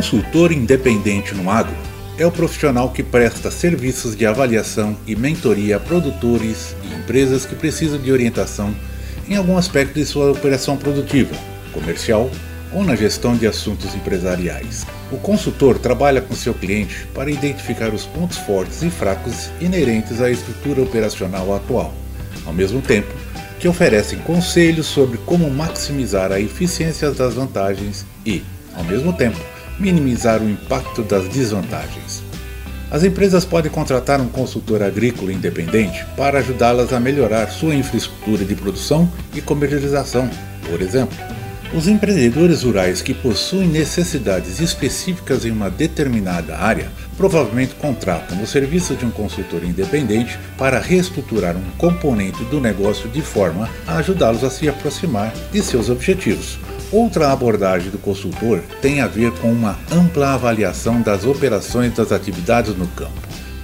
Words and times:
Consultor 0.00 0.50
independente 0.50 1.34
no 1.34 1.50
agro 1.50 1.76
é 2.16 2.24
o 2.24 2.32
profissional 2.32 2.90
que 2.90 3.02
presta 3.02 3.50
serviços 3.50 4.16
de 4.16 4.24
avaliação 4.24 4.96
e 5.06 5.14
mentoria 5.14 5.76
a 5.76 5.78
produtores 5.78 6.74
e 6.82 6.94
empresas 6.94 7.44
que 7.44 7.54
precisam 7.54 7.98
de 7.98 8.10
orientação 8.10 8.74
em 9.28 9.36
algum 9.36 9.58
aspecto 9.58 9.92
de 9.92 10.06
sua 10.06 10.32
operação 10.32 10.74
produtiva, 10.74 11.34
comercial 11.74 12.30
ou 12.72 12.82
na 12.82 12.96
gestão 12.96 13.36
de 13.36 13.46
assuntos 13.46 13.94
empresariais. 13.94 14.86
O 15.12 15.18
consultor 15.18 15.78
trabalha 15.78 16.22
com 16.22 16.34
seu 16.34 16.54
cliente 16.54 17.06
para 17.14 17.30
identificar 17.30 17.92
os 17.92 18.06
pontos 18.06 18.38
fortes 18.38 18.82
e 18.82 18.88
fracos 18.88 19.50
inerentes 19.60 20.22
à 20.22 20.30
estrutura 20.30 20.80
operacional 20.80 21.54
atual, 21.54 21.92
ao 22.46 22.54
mesmo 22.54 22.80
tempo 22.80 23.12
que 23.58 23.68
oferecem 23.68 24.18
conselhos 24.20 24.86
sobre 24.86 25.18
como 25.26 25.50
maximizar 25.50 26.32
a 26.32 26.40
eficiência 26.40 27.10
das 27.10 27.34
vantagens 27.34 28.06
e, 28.24 28.42
ao 28.74 28.82
mesmo 28.82 29.12
tempo, 29.12 29.38
minimizar 29.80 30.40
o 30.42 30.48
impacto 30.48 31.02
das 31.02 31.28
desvantagens. 31.28 32.22
As 32.90 33.04
empresas 33.04 33.44
podem 33.44 33.70
contratar 33.70 34.20
um 34.20 34.28
consultor 34.28 34.82
agrícola 34.82 35.32
independente 35.32 36.04
para 36.16 36.40
ajudá-las 36.40 36.92
a 36.92 36.98
melhorar 36.98 37.48
sua 37.48 37.74
infraestrutura 37.74 38.44
de 38.44 38.54
produção 38.54 39.10
e 39.34 39.40
comercialização, 39.40 40.28
por 40.68 40.82
exemplo. 40.82 41.16
Os 41.72 41.86
empreendedores 41.86 42.64
rurais 42.64 43.00
que 43.00 43.14
possuem 43.14 43.68
necessidades 43.68 44.58
específicas 44.58 45.44
em 45.44 45.52
uma 45.52 45.70
determinada 45.70 46.58
área 46.58 46.90
provavelmente 47.16 47.76
contratam 47.76 48.42
o 48.42 48.46
serviço 48.46 48.96
de 48.96 49.06
um 49.06 49.10
consultor 49.10 49.62
independente 49.62 50.36
para 50.58 50.80
reestruturar 50.80 51.56
um 51.56 51.70
componente 51.78 52.42
do 52.46 52.60
negócio 52.60 53.08
de 53.08 53.22
forma 53.22 53.70
a 53.86 53.98
ajudá-los 53.98 54.42
a 54.42 54.50
se 54.50 54.68
aproximar 54.68 55.32
de 55.52 55.62
seus 55.62 55.88
objetivos, 55.88 56.58
Outra 56.92 57.30
abordagem 57.30 57.88
do 57.90 57.98
consultor 57.98 58.60
tem 58.82 59.00
a 59.00 59.06
ver 59.06 59.30
com 59.32 59.52
uma 59.52 59.78
ampla 59.92 60.34
avaliação 60.34 61.00
das 61.00 61.24
operações 61.24 61.94
das 61.94 62.10
atividades 62.10 62.76
no 62.76 62.88
campo. 62.88 63.12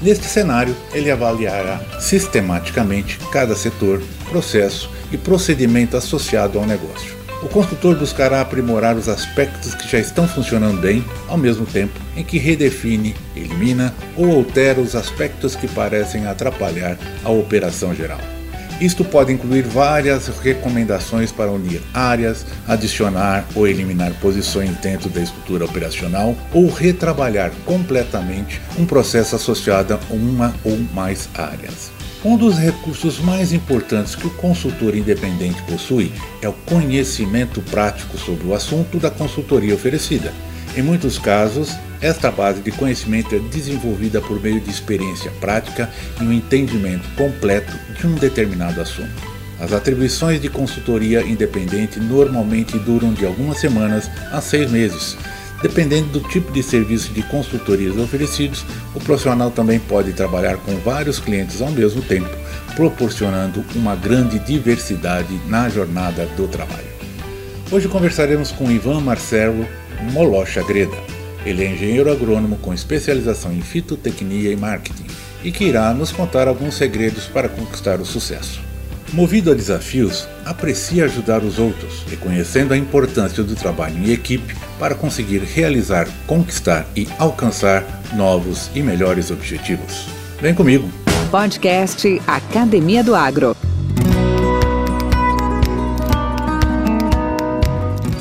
Neste 0.00 0.26
cenário, 0.26 0.76
ele 0.92 1.10
avaliará 1.10 1.81
sistematicamente 1.98 3.19
cada 3.32 3.56
setor, 3.56 4.00
processo 4.28 4.88
e 5.10 5.16
procedimento 5.16 5.97
associado 5.97 6.59
ao 6.59 6.66
negócio. 6.66 7.16
O 7.42 7.48
consultor 7.48 7.97
buscará 7.97 8.41
aprimorar 8.41 8.97
os 8.97 9.09
aspectos 9.09 9.75
que 9.75 9.88
já 9.88 9.98
estão 9.98 10.28
funcionando 10.28 10.81
bem, 10.81 11.04
ao 11.28 11.36
mesmo 11.36 11.66
tempo 11.66 11.98
em 12.16 12.22
que 12.22 12.38
redefine, 12.38 13.15
elimina 13.34 13.92
ou 14.16 14.31
altera 14.31 14.81
os 14.81 14.94
aspectos 14.94 15.56
que 15.56 15.66
parecem 15.69 16.26
atrapalhar 16.26 16.97
a 17.25 17.31
operação 17.31 17.94
geral. 17.94 18.35
Isto 18.81 19.06
pode 19.06 19.32
incluir 19.32 19.62
várias 19.62 20.28
recomendações 20.28 21.32
para 21.32 21.50
unir 21.50 21.81
áreas, 21.94 22.44
adicionar 22.69 23.47
ou 23.54 23.66
eliminar 23.66 24.12
posições 24.20 24.76
dentro 24.78 25.09
da 25.09 25.22
estrutura 25.22 25.64
operacional 25.64 26.37
ou 26.53 26.69
retrabalhar 26.69 27.50
completamente 27.65 28.60
um 28.78 28.84
processo 28.84 29.34
associado 29.34 29.94
a 29.94 29.98
uma 30.12 30.54
ou 30.62 30.76
mais 30.92 31.26
áreas. 31.34 31.91
Um 32.22 32.36
dos 32.36 32.59
recursos 32.59 33.19
mais 33.19 33.50
importantes 33.53 34.15
que 34.15 34.26
o 34.26 34.34
consultor 34.34 34.94
independente 34.94 35.62
possui 35.62 36.12
é 36.42 36.48
o 36.48 36.53
conhecimento 36.53 37.62
prático 37.62 38.19
sobre 38.19 38.47
o 38.47 38.54
assunto 38.54 38.98
da 38.98 39.10
consultoria 39.10 39.75
oferecida. 39.75 40.34
Em 40.76 40.82
muitos 40.82 41.19
casos, 41.19 41.75
esta 42.01 42.31
base 42.31 42.61
de 42.61 42.71
conhecimento 42.71 43.34
é 43.34 43.39
desenvolvida 43.39 44.21
por 44.21 44.41
meio 44.41 44.61
de 44.61 44.71
experiência 44.71 45.31
prática 45.41 45.91
e 46.21 46.25
um 46.25 46.33
entendimento 46.33 47.09
completo 47.17 47.73
de 47.99 48.07
um 48.07 48.15
determinado 48.15 48.81
assunto. 48.81 49.37
As 49.59 49.73
atribuições 49.73 50.41
de 50.41 50.51
consultoria 50.51 51.23
independente 51.23 51.99
normalmente 51.99 52.79
duram 52.79 53.15
de 53.15 53.25
algumas 53.25 53.59
semanas 53.59 54.11
a 54.31 54.41
seis 54.41 54.71
meses. 54.71 55.17
Dependendo 55.62 56.09
do 56.09 56.29
tipo 56.29 56.53
de 56.53 56.62
serviço 56.62 57.12
de 57.15 57.23
consultorias 57.23 57.97
oferecidos, 57.97 58.65
o 58.95 59.01
profissional 59.01 59.51
também 59.51 59.78
pode 59.78 60.13
trabalhar 60.13 60.59
com 60.59 60.77
vários 60.77 61.19
clientes 61.19 61.63
ao 61.63 61.71
mesmo 61.71 62.03
tempo, 62.03 62.28
proporcionando 62.75 63.65
uma 63.75 63.97
grande 63.97 64.39
diversidade 64.39 65.41
na 65.47 65.71
jornada 65.71 66.27
do 66.37 66.47
trabalho. 66.47 66.84
Hoje 67.73 67.89
conversaremos 67.89 68.53
com 68.53 68.71
Ivan 68.71 69.01
Marcelo 69.01 69.67
Molocha 70.13 70.63
Greda. 70.63 71.16
Ele 71.47 71.65
é 71.65 71.71
engenheiro 71.71 72.11
agrônomo 72.11 72.57
com 72.57 72.75
especialização 72.75 73.53
em 73.53 73.61
fitotecnia 73.61 74.51
e 74.51 74.57
marketing 74.57 75.07
e 75.45 75.53
que 75.53 75.65
irá 75.65 75.95
nos 75.95 76.11
contar 76.11 76.49
alguns 76.49 76.75
segredos 76.75 77.27
para 77.27 77.49
conquistar 77.49 78.01
o 78.01 78.05
sucesso. 78.05 78.61
Movido 79.12 79.53
a 79.53 79.55
desafios, 79.55 80.27
aprecia 80.45 81.05
ajudar 81.05 81.45
os 81.45 81.61
outros, 81.61 82.03
reconhecendo 82.11 82.75
a 82.75 82.77
importância 82.77 83.45
do 83.45 83.55
trabalho 83.55 83.97
em 83.97 84.11
equipe 84.11 84.57
para 84.81 84.97
conseguir 84.97 85.39
realizar, 85.39 86.09
conquistar 86.27 86.84
e 86.97 87.07
alcançar 87.17 87.84
novos 88.17 88.69
e 88.75 88.83
melhores 88.83 89.31
objetivos. 89.31 90.07
Vem 90.41 90.53
comigo! 90.53 90.91
Podcast 91.31 92.21
Academia 92.27 93.05
do 93.05 93.15
Agro. 93.15 93.57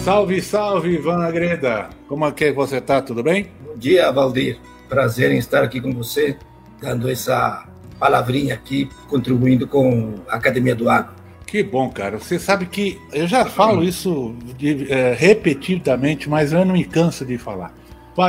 Salve, 0.05 0.39
salve, 0.39 0.89
Ivan 0.89 1.23
Agreda! 1.23 1.89
Como 2.07 2.27
é 2.27 2.31
que 2.31 2.51
você 2.51 2.77
está? 2.77 3.01
Tudo 3.01 3.23
bem? 3.23 3.47
Bom 3.66 3.75
dia, 3.75 4.11
Valdir. 4.11 4.59
Prazer 4.88 5.31
em 5.31 5.39
estar 5.39 5.63
aqui 5.63 5.81
com 5.81 5.91
você, 5.93 6.38
dando 6.79 7.09
essa 7.09 7.67
palavrinha 7.99 8.53
aqui, 8.53 8.88
contribuindo 9.09 9.67
com 9.67 10.13
a 10.29 10.35
Academia 10.35 10.75
do 10.75 10.91
Agro. 10.91 11.15
Que 11.47 11.63
bom, 11.63 11.89
cara. 11.89 12.19
Você 12.19 12.38
sabe 12.38 12.67
que 12.67 13.01
eu 13.11 13.25
já 13.25 13.45
falo 13.45 13.83
isso 13.83 14.35
de, 14.55 14.94
é, 14.94 15.15
repetidamente, 15.15 16.29
mas 16.29 16.53
eu 16.53 16.63
não 16.63 16.73
me 16.75 16.85
canso 16.85 17.25
de 17.25 17.39
falar. 17.39 17.73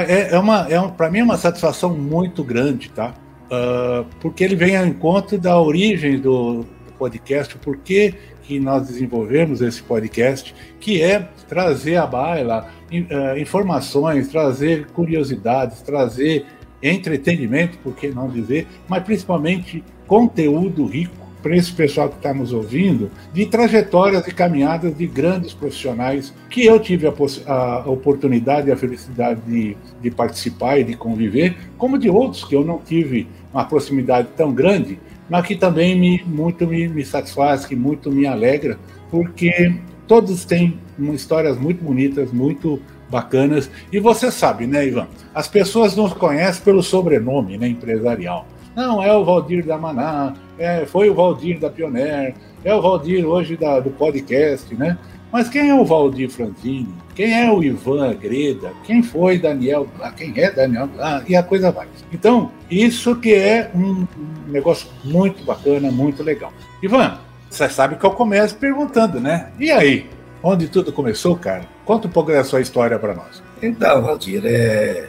É, 0.09 0.35
é 0.35 0.39
uma, 0.39 0.67
é 0.71 0.81
um, 0.81 0.89
para 0.89 1.11
mim 1.11 1.19
é 1.19 1.25
uma 1.25 1.37
satisfação 1.37 1.91
muito 1.91 2.43
grande, 2.43 2.89
tá? 2.89 3.13
Uh, 3.51 4.07
porque 4.19 4.43
ele 4.43 4.57
vem 4.57 4.79
ao 4.79 4.87
encontro 4.87 5.39
da 5.39 5.61
origem 5.61 6.19
do, 6.19 6.65
podcast, 6.97 7.55
o 7.55 7.59
porquê 7.59 8.15
que 8.47 8.61
nós 8.61 8.87
desenvolvemos 8.87 9.61
esse 9.61 9.83
podcast, 9.83 10.55
que 10.79 11.03
é 11.03 11.29
trazer 11.49 11.97
à 11.97 12.07
baila 12.07 12.69
uh, 12.91 13.39
informações, 13.39 14.29
trazer 14.29 14.87
curiosidades, 14.89 15.83
trazer 15.83 16.47
entretenimento, 16.83 17.79
por 17.79 17.95
que 17.95 18.09
não 18.09 18.29
dizer, 18.29 18.67
mas 18.89 19.03
principalmente 19.03 19.83
conteúdo 20.07 20.87
rico 20.87 21.27
para 21.43 21.57
esse 21.57 21.73
pessoal 21.73 22.09
que 22.09 22.17
está 22.17 22.35
nos 22.35 22.53
ouvindo, 22.53 23.09
de 23.33 23.47
trajetórias 23.47 24.27
e 24.27 24.35
caminhadas 24.35 24.97
de 24.97 25.07
grandes 25.07 25.55
profissionais 25.55 26.35
que 26.51 26.67
eu 26.67 26.81
tive 26.81 27.07
a, 27.07 27.53
a 27.53 27.89
oportunidade 27.89 28.69
e 28.69 28.73
a 28.73 28.77
felicidade 28.77 29.41
de, 29.47 29.77
de, 30.03 30.11
participar 30.11 30.79
e 30.81 30.85
de 30.85 30.97
conviver, 30.97 31.57
como 31.79 31.99
de 31.99 32.11
outros 32.11 32.43
que 32.43 32.57
eu 32.57 32.65
não 32.65 32.79
tive 32.79 33.29
uma 33.53 33.65
proximidade 33.65 34.29
tão 34.37 34.53
grande, 34.53 34.99
mas 35.29 35.47
que 35.47 35.57
também 35.57 35.99
me, 35.99 36.23
muito 36.25 36.67
me, 36.67 36.89
me 36.89 37.05
satisfaz, 37.05 37.67
que 37.67 37.77
muito 37.77 38.11
me 38.11 38.27
alegra, 38.27 38.79
porque 39.11 39.75
todos 40.07 40.45
têm 40.45 40.79
histórias 41.13 41.59
muito 41.59 41.83
bonitas, 41.83 42.33
muito 42.33 42.81
bacanas. 43.09 43.71
E 43.93 43.99
você 43.99 44.31
sabe, 44.31 44.67
né, 44.67 44.87
Ivan? 44.87 45.09
As 45.35 45.49
pessoas 45.49 45.97
nos 45.97 46.13
conhecem 46.13 46.63
pelo 46.65 46.83
sobrenome 46.83 47.57
né, 47.57 47.69
empresarial. 47.69 48.47
Não, 48.75 49.03
é 49.03 49.11
o 49.13 49.25
Valdir 49.25 49.65
da 49.65 49.79
Maná, 49.79 50.35
é, 50.59 50.85
foi 50.85 51.09
o 51.09 51.15
Valdir 51.15 51.59
da 51.59 51.71
Pioneer, 51.71 52.35
é 52.63 52.75
o 52.75 52.83
Valdir 52.83 53.25
hoje 53.25 53.57
da, 53.57 53.81
do 53.81 53.91
podcast, 53.91 54.75
né? 54.75 54.99
Mas 55.33 55.49
quem 55.49 55.69
é 55.69 55.75
o 55.75 55.85
Valdir 55.85 56.31
Franzini? 56.31 56.89
Quem 57.15 57.33
é 57.33 57.51
o 57.51 57.63
Ivan 57.63 58.15
Greda? 58.15 58.73
Quem 58.85 59.03
foi 59.03 59.39
Daniel? 59.39 59.89
Ah, 60.01 60.11
quem 60.11 60.33
é 60.37 60.51
Daniel? 60.51 60.89
Ah, 60.99 61.23
e 61.27 61.35
a 61.35 61.43
coisa 61.43 61.71
vai. 61.71 61.89
Então, 62.13 62.51
isso 62.71 63.17
que 63.17 63.35
é 63.35 63.71
um 63.75 64.07
negócio 64.49 64.89
muito 65.03 65.43
bacana, 65.45 65.91
muito 65.91 66.23
legal. 66.23 66.53
Ivan, 66.83 67.19
você 67.51 67.69
sabe 67.69 67.97
que 67.97 68.05
eu 68.05 68.11
começo 68.11 68.57
perguntando, 68.57 69.19
né? 69.19 69.51
E 69.59 69.71
aí? 69.71 70.09
Onde 70.43 70.69
tudo 70.69 70.93
começou, 70.93 71.37
cara? 71.37 71.65
Conta 71.85 72.07
um 72.07 72.11
pouco 72.11 72.31
da 72.31 72.45
sua 72.45 72.61
história 72.61 72.99
para 72.99 73.15
nós. 73.15 73.43
Então, 73.63 74.03
Valdir, 74.03 74.43
é... 74.45 75.09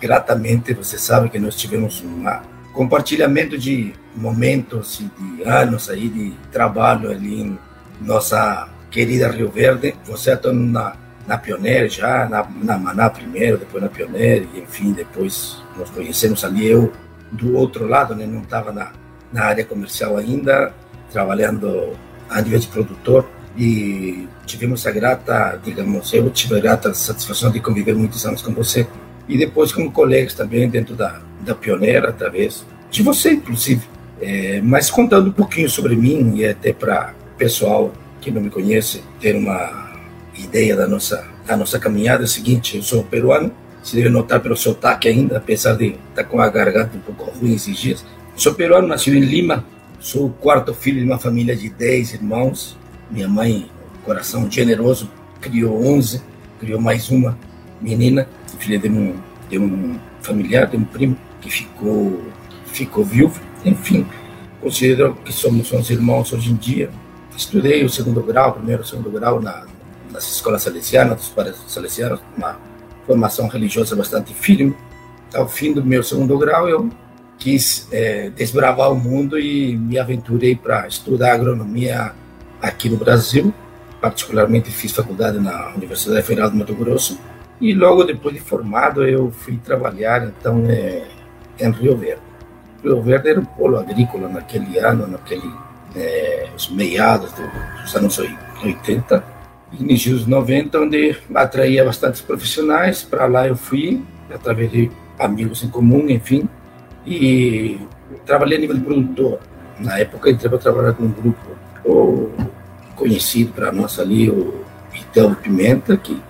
gratamente 0.00 0.74
você 0.74 0.98
sabe 0.98 1.30
que 1.30 1.38
nós 1.38 1.56
tivemos 1.56 2.02
um 2.04 2.24
compartilhamento 2.72 3.58
de 3.58 3.92
momentos 4.14 5.00
e 5.00 5.22
de 5.22 5.42
anos 5.42 5.88
aí 5.88 6.08
de 6.08 6.32
trabalho 6.52 7.10
ali 7.10 7.42
em 7.42 7.58
nossa 8.00 8.68
querida 8.90 9.28
Rio 9.28 9.50
Verde. 9.50 9.94
Você 10.06 10.32
está 10.32 10.52
na, 10.52 10.94
na 11.26 11.38
Pioneer 11.38 11.88
já, 11.88 12.28
na, 12.28 12.46
na 12.62 12.78
Maná 12.78 13.10
primeiro, 13.10 13.58
depois 13.58 13.82
na 13.82 13.88
Pioneer, 13.88 14.46
e 14.54 14.60
enfim, 14.60 14.92
depois 14.92 15.62
nós 15.76 15.90
conhecemos 15.90 16.44
ali. 16.44 16.66
Eu, 16.66 16.92
do 17.30 17.56
outro 17.56 17.86
lado, 17.86 18.14
né, 18.14 18.26
não 18.26 18.42
estava 18.42 18.72
na, 18.72 18.92
na 19.32 19.44
área 19.44 19.64
comercial 19.64 20.16
ainda, 20.16 20.72
trabalhando 21.12 21.92
a 22.28 22.40
nível 22.40 22.58
de 22.58 22.68
produtor. 22.68 23.28
E 23.56 24.28
tivemos 24.46 24.86
a 24.86 24.92
grata, 24.92 25.60
digamos, 25.64 26.12
eu 26.12 26.30
tive 26.30 26.56
a 26.56 26.60
grata 26.60 26.94
satisfação 26.94 27.50
de 27.50 27.58
conviver 27.58 27.94
muitos 27.94 28.24
anos 28.24 28.40
com 28.40 28.52
você. 28.52 28.86
E 29.28 29.36
depois 29.36 29.72
como 29.72 29.90
colegas 29.90 30.32
também 30.32 30.68
dentro 30.68 30.94
da, 30.94 31.20
da 31.40 31.54
Pioneira, 31.54 32.10
através 32.10 32.64
de 32.90 33.02
você, 33.02 33.32
inclusive. 33.32 33.82
É, 34.20 34.60
mas 34.62 34.90
contando 34.90 35.28
um 35.28 35.32
pouquinho 35.32 35.68
sobre 35.68 35.94
mim 35.94 36.36
e 36.36 36.46
até 36.46 36.72
para 36.72 37.14
pessoal 37.36 37.92
que 38.20 38.30
não 38.30 38.40
me 38.40 38.50
conhece 38.50 39.02
ter 39.20 39.36
uma 39.36 39.92
ideia 40.34 40.76
da 40.76 40.86
nossa 40.86 41.26
da 41.48 41.56
nossa 41.56 41.78
caminhada 41.78 42.22
é 42.22 42.26
o 42.26 42.28
seguinte, 42.28 42.76
eu 42.76 42.82
sou 42.82 43.02
peruano, 43.02 43.50
se 43.82 43.96
deve 43.96 44.10
notar 44.10 44.40
pelo 44.40 44.54
sotaque 44.54 45.08
ainda, 45.08 45.38
apesar 45.38 45.74
de 45.74 45.86
estar 45.86 45.98
tá 46.14 46.24
com 46.24 46.40
a 46.40 46.48
garganta 46.48 46.96
um 46.96 47.00
pouco 47.00 47.30
ruim 47.30 47.54
esses 47.54 47.76
dias. 47.76 48.04
Sou 48.36 48.52
peruano, 48.52 48.86
nasci 48.86 49.10
em 49.10 49.20
Lima, 49.20 49.64
sou 49.98 50.26
o 50.26 50.30
quarto 50.30 50.74
filho 50.74 51.00
de 51.00 51.06
uma 51.06 51.18
família 51.18 51.56
de 51.56 51.70
10 51.70 52.14
irmãos. 52.14 52.76
Minha 53.10 53.26
mãe, 53.26 53.66
coração 54.04 54.48
generoso, 54.50 55.10
criou 55.40 55.82
11, 55.82 56.20
criou 56.60 56.78
mais 56.78 57.08
uma 57.08 57.36
menina, 57.80 58.28
filha 58.58 58.78
de 58.78 58.90
um, 58.90 59.14
de 59.48 59.58
um 59.58 59.98
familiar, 60.20 60.66
de 60.66 60.76
um 60.76 60.84
primo, 60.84 61.16
que 61.40 61.50
ficou, 61.50 62.22
ficou 62.66 63.04
viúvo. 63.04 63.40
Enfim, 63.64 64.06
considero 64.60 65.14
que 65.24 65.32
somos 65.32 65.72
11 65.72 65.94
irmãos 65.94 66.32
hoje 66.32 66.52
em 66.52 66.56
dia, 66.56 66.90
Estudei 67.38 67.84
o 67.84 67.88
segundo 67.88 68.20
grau, 68.20 68.54
primeiro 68.54 68.82
e 68.82 68.86
segundo 68.86 69.12
grau 69.12 69.40
na, 69.40 69.64
nas 70.10 70.28
escolas 70.28 70.60
salesianas, 70.60 71.18
dos 71.18 71.28
padres 71.28 71.54
salesianos, 71.68 72.20
uma 72.36 72.58
formação 73.06 73.46
religiosa 73.46 73.94
bastante 73.94 74.34
firme. 74.34 74.74
Ao 75.32 75.48
fim 75.48 75.72
do 75.72 75.84
meu 75.84 76.02
segundo 76.02 76.36
grau, 76.36 76.68
eu 76.68 76.90
quis 77.38 77.86
é, 77.92 78.28
desbravar 78.30 78.90
o 78.90 78.96
mundo 78.96 79.38
e 79.38 79.76
me 79.76 80.00
aventurei 80.00 80.56
para 80.56 80.88
estudar 80.88 81.34
agronomia 81.34 82.12
aqui 82.60 82.88
no 82.88 82.96
Brasil. 82.96 83.54
Particularmente 84.00 84.72
fiz 84.72 84.90
faculdade 84.90 85.38
na 85.38 85.72
Universidade 85.76 86.26
Federal 86.26 86.50
do 86.50 86.56
Mato 86.56 86.74
Grosso. 86.74 87.20
E 87.60 87.72
logo 87.72 88.02
depois 88.02 88.34
de 88.34 88.40
formado, 88.40 89.06
eu 89.06 89.30
fui 89.30 89.56
trabalhar 89.64 90.26
então 90.26 90.64
é, 90.68 91.06
em 91.60 91.70
Rio 91.70 91.96
Verde. 91.96 92.22
Rio 92.82 93.00
Verde 93.00 93.28
era 93.28 93.38
um 93.38 93.44
polo 93.44 93.78
agrícola 93.78 94.28
naquele 94.28 94.76
ano, 94.80 95.06
naquele 95.06 95.48
é, 95.94 96.48
os 96.56 96.68
meados 96.70 97.32
dos 97.32 97.96
anos 97.96 98.18
80, 98.62 99.24
início 99.78 100.12
dos 100.12 100.26
90, 100.26 100.80
onde 100.80 101.16
atraía 101.34 101.84
bastantes 101.84 102.20
profissionais. 102.20 103.02
Para 103.02 103.26
lá 103.26 103.46
eu 103.46 103.56
fui, 103.56 104.02
através 104.32 104.70
de 104.70 104.90
amigos 105.18 105.62
em 105.62 105.68
comum, 105.68 106.08
enfim, 106.08 106.48
e 107.06 107.78
trabalhei 108.24 108.58
a 108.58 108.60
nível 108.60 108.76
de 108.76 108.82
produtor. 108.82 109.40
Na 109.78 109.98
época 109.98 110.30
entrei 110.30 110.48
para 110.48 110.58
trabalhar 110.58 110.92
com 110.94 111.04
um 111.04 111.12
grupo 111.12 111.58
conhecido 112.98 113.52
para 113.52 113.72
nós 113.72 113.98
ali, 113.98 114.28
o 114.28 114.64
Vitel 114.92 115.34
Pimenta, 115.36 115.96
que 115.96 116.20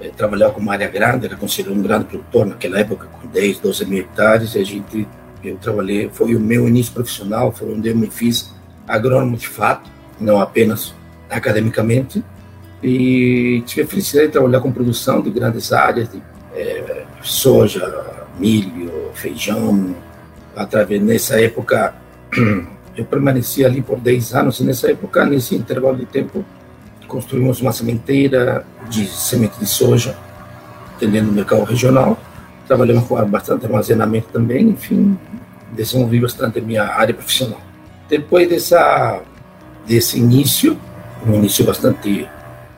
é, 0.00 0.08
trabalhava 0.08 0.52
com 0.52 0.60
uma 0.60 0.72
área 0.72 0.88
grande, 0.88 1.26
era 1.26 1.36
considerado 1.36 1.78
um 1.78 1.82
grande 1.82 2.04
produtor 2.06 2.46
naquela 2.46 2.80
época, 2.80 3.06
com 3.06 3.28
10, 3.28 3.60
12 3.60 3.86
mil 3.86 4.00
hectares, 4.00 4.54
e 4.54 4.58
a 4.58 4.64
gente, 4.64 5.06
eu 5.42 5.56
trabalhei, 5.56 6.10
foi 6.12 6.34
o 6.34 6.40
meu 6.40 6.68
início 6.68 6.92
profissional, 6.92 7.52
foi 7.52 7.72
onde 7.72 7.88
eu 7.88 7.96
me 7.96 8.10
fiz 8.10 8.52
agrônomo 8.86 9.36
de 9.36 9.48
fato, 9.48 9.90
não 10.20 10.40
apenas 10.40 10.94
academicamente, 11.30 12.22
e 12.82 13.62
tive 13.66 13.82
a 13.82 13.86
felicidade 13.86 14.26
de 14.26 14.32
trabalhar 14.32 14.60
com 14.60 14.70
produção 14.70 15.22
de 15.22 15.30
grandes 15.30 15.72
áreas 15.72 16.10
de 16.10 16.22
é, 16.54 17.04
soja, 17.22 18.26
milho, 18.38 19.10
feijão. 19.14 19.94
Através 20.54 21.02
nessa 21.02 21.40
época, 21.40 21.94
eu 22.96 23.04
permaneci 23.04 23.64
ali 23.64 23.80
por 23.80 23.98
10 23.98 24.34
anos, 24.34 24.60
e 24.60 24.64
nessa 24.64 24.90
época, 24.90 25.24
nesse 25.24 25.54
intervalo 25.54 25.96
de 25.96 26.06
tempo, 26.06 26.44
construímos 27.08 27.60
uma 27.60 27.72
sementeira 27.72 28.64
de 28.88 29.06
semente 29.06 29.58
de 29.58 29.66
soja, 29.66 30.16
atendendo 30.94 31.30
o 31.30 31.32
mercado 31.32 31.64
regional. 31.64 32.18
Trabalhamos 32.66 33.04
com 33.06 33.22
bastante 33.26 33.66
armazenamento 33.66 34.28
também, 34.32 34.68
enfim, 34.68 35.18
desenvolvi 35.72 36.20
bastante 36.20 36.60
minha 36.60 36.84
área 36.84 37.14
profissional. 37.14 37.60
Depois 38.08 38.48
dessa, 38.48 39.22
desse 39.86 40.18
início, 40.18 40.78
um 41.26 41.34
início 41.34 41.64
bastante 41.64 42.28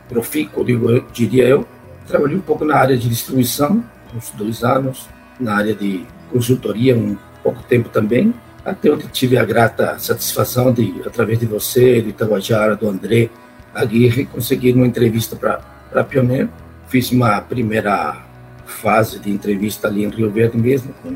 profícuo, 0.08 0.64
digo, 0.64 1.00
diria 1.12 1.44
eu, 1.44 1.66
trabalhei 2.06 2.36
um 2.36 2.40
pouco 2.40 2.64
na 2.64 2.76
área 2.76 2.96
de 2.96 3.08
distribuição, 3.08 3.82
uns 4.14 4.30
dois 4.30 4.62
anos, 4.62 5.08
na 5.40 5.56
área 5.56 5.74
de 5.74 6.06
consultoria, 6.32 6.96
um 6.96 7.16
pouco 7.42 7.62
tempo 7.64 7.88
também, 7.88 8.32
até 8.64 8.90
onde 8.90 9.06
tive 9.08 9.36
a 9.36 9.44
grata 9.44 9.98
satisfação 9.98 10.72
de, 10.72 11.02
através 11.04 11.38
de 11.38 11.46
você, 11.46 12.00
de 12.00 12.12
Tabajara, 12.12 12.76
do 12.76 12.88
André 12.88 13.30
Aguirre, 13.74 14.26
conseguir 14.26 14.74
uma 14.74 14.86
entrevista 14.86 15.36
para 15.36 15.60
a 15.94 16.04
Pioneer. 16.04 16.48
Fiz 16.88 17.10
uma 17.10 17.40
primeira 17.40 18.24
fase 18.64 19.18
de 19.18 19.30
entrevista 19.30 19.88
ali 19.88 20.04
em 20.04 20.08
Rio 20.08 20.30
Verde 20.30 20.56
mesmo, 20.56 20.92
com, 21.02 21.14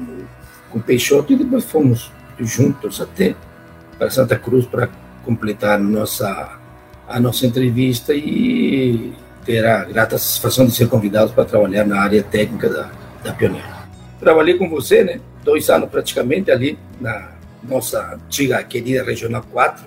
com 0.71 0.81
Peixoto, 0.81 1.33
e 1.33 1.37
depois 1.37 1.65
fomos 1.65 2.13
juntos 2.39 3.01
até 3.01 3.35
para 4.01 4.09
Santa 4.09 4.39
Cruz 4.39 4.65
para 4.65 4.89
completar 5.27 5.79
nossa, 5.79 6.59
a 7.07 7.21
nossa 7.21 7.47
entrevista 7.47 8.15
e 8.15 9.13
ter 9.45 9.65
a 9.67 9.85
grata 9.85 10.17
satisfação 10.17 10.65
de 10.65 10.73
ser 10.73 10.89
convidados 10.89 11.33
para 11.35 11.45
trabalhar 11.45 11.85
na 11.85 12.01
área 12.01 12.23
técnica 12.23 12.71
da, 12.71 12.91
da 13.23 13.33
Pioneira. 13.35 13.69
Trabalhei 14.19 14.57
com 14.57 14.71
você, 14.71 15.05
né? 15.05 15.21
Dois 15.45 15.69
anos 15.69 15.91
praticamente 15.91 16.51
ali 16.51 16.79
na 16.99 17.33
nossa 17.63 18.15
antiga 18.15 18.63
querida 18.65 19.05
Regional 19.05 19.45
4. 19.53 19.85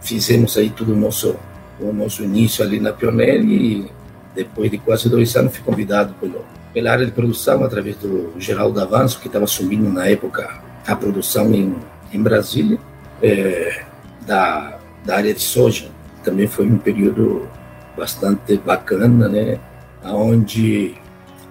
Fizemos 0.00 0.58
aí 0.58 0.68
tudo 0.68 0.92
o 0.92 0.96
nosso, 0.96 1.36
o 1.80 1.92
nosso 1.92 2.24
início 2.24 2.64
ali 2.64 2.80
na 2.80 2.92
Pioneira 2.92 3.44
e 3.44 3.88
depois 4.34 4.72
de 4.72 4.78
quase 4.78 5.08
dois 5.08 5.36
anos 5.36 5.54
fui 5.54 5.62
convidado 5.64 6.14
pelo, 6.14 6.44
pela 6.74 6.90
área 6.90 7.06
de 7.06 7.12
produção 7.12 7.62
através 7.62 7.96
do 7.96 8.32
Geraldo 8.38 8.80
Avanço, 8.80 9.20
que 9.20 9.28
estava 9.28 9.44
assumindo 9.44 9.88
na 9.88 10.08
época 10.08 10.60
a 10.84 10.96
produção 10.96 11.54
em, 11.54 11.76
em 12.12 12.20
Brasília 12.20 12.78
é, 13.22 13.84
da, 14.26 14.78
da 15.04 15.16
área 15.16 15.32
de 15.32 15.40
soja. 15.40 15.88
Também 16.24 16.46
foi 16.46 16.66
um 16.66 16.78
período 16.78 17.48
bastante 17.96 18.56
bacana, 18.58 19.28
né? 19.28 19.58
Onde 20.04 20.94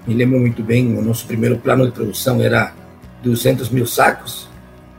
me 0.06 0.14
lembro 0.14 0.40
muito 0.40 0.62
bem, 0.64 0.98
o 0.98 1.02
nosso 1.02 1.26
primeiro 1.26 1.58
plano 1.58 1.86
de 1.86 1.92
produção 1.92 2.42
era 2.42 2.74
200 3.24 3.70
mil 3.70 3.86
sacos 3.86 4.50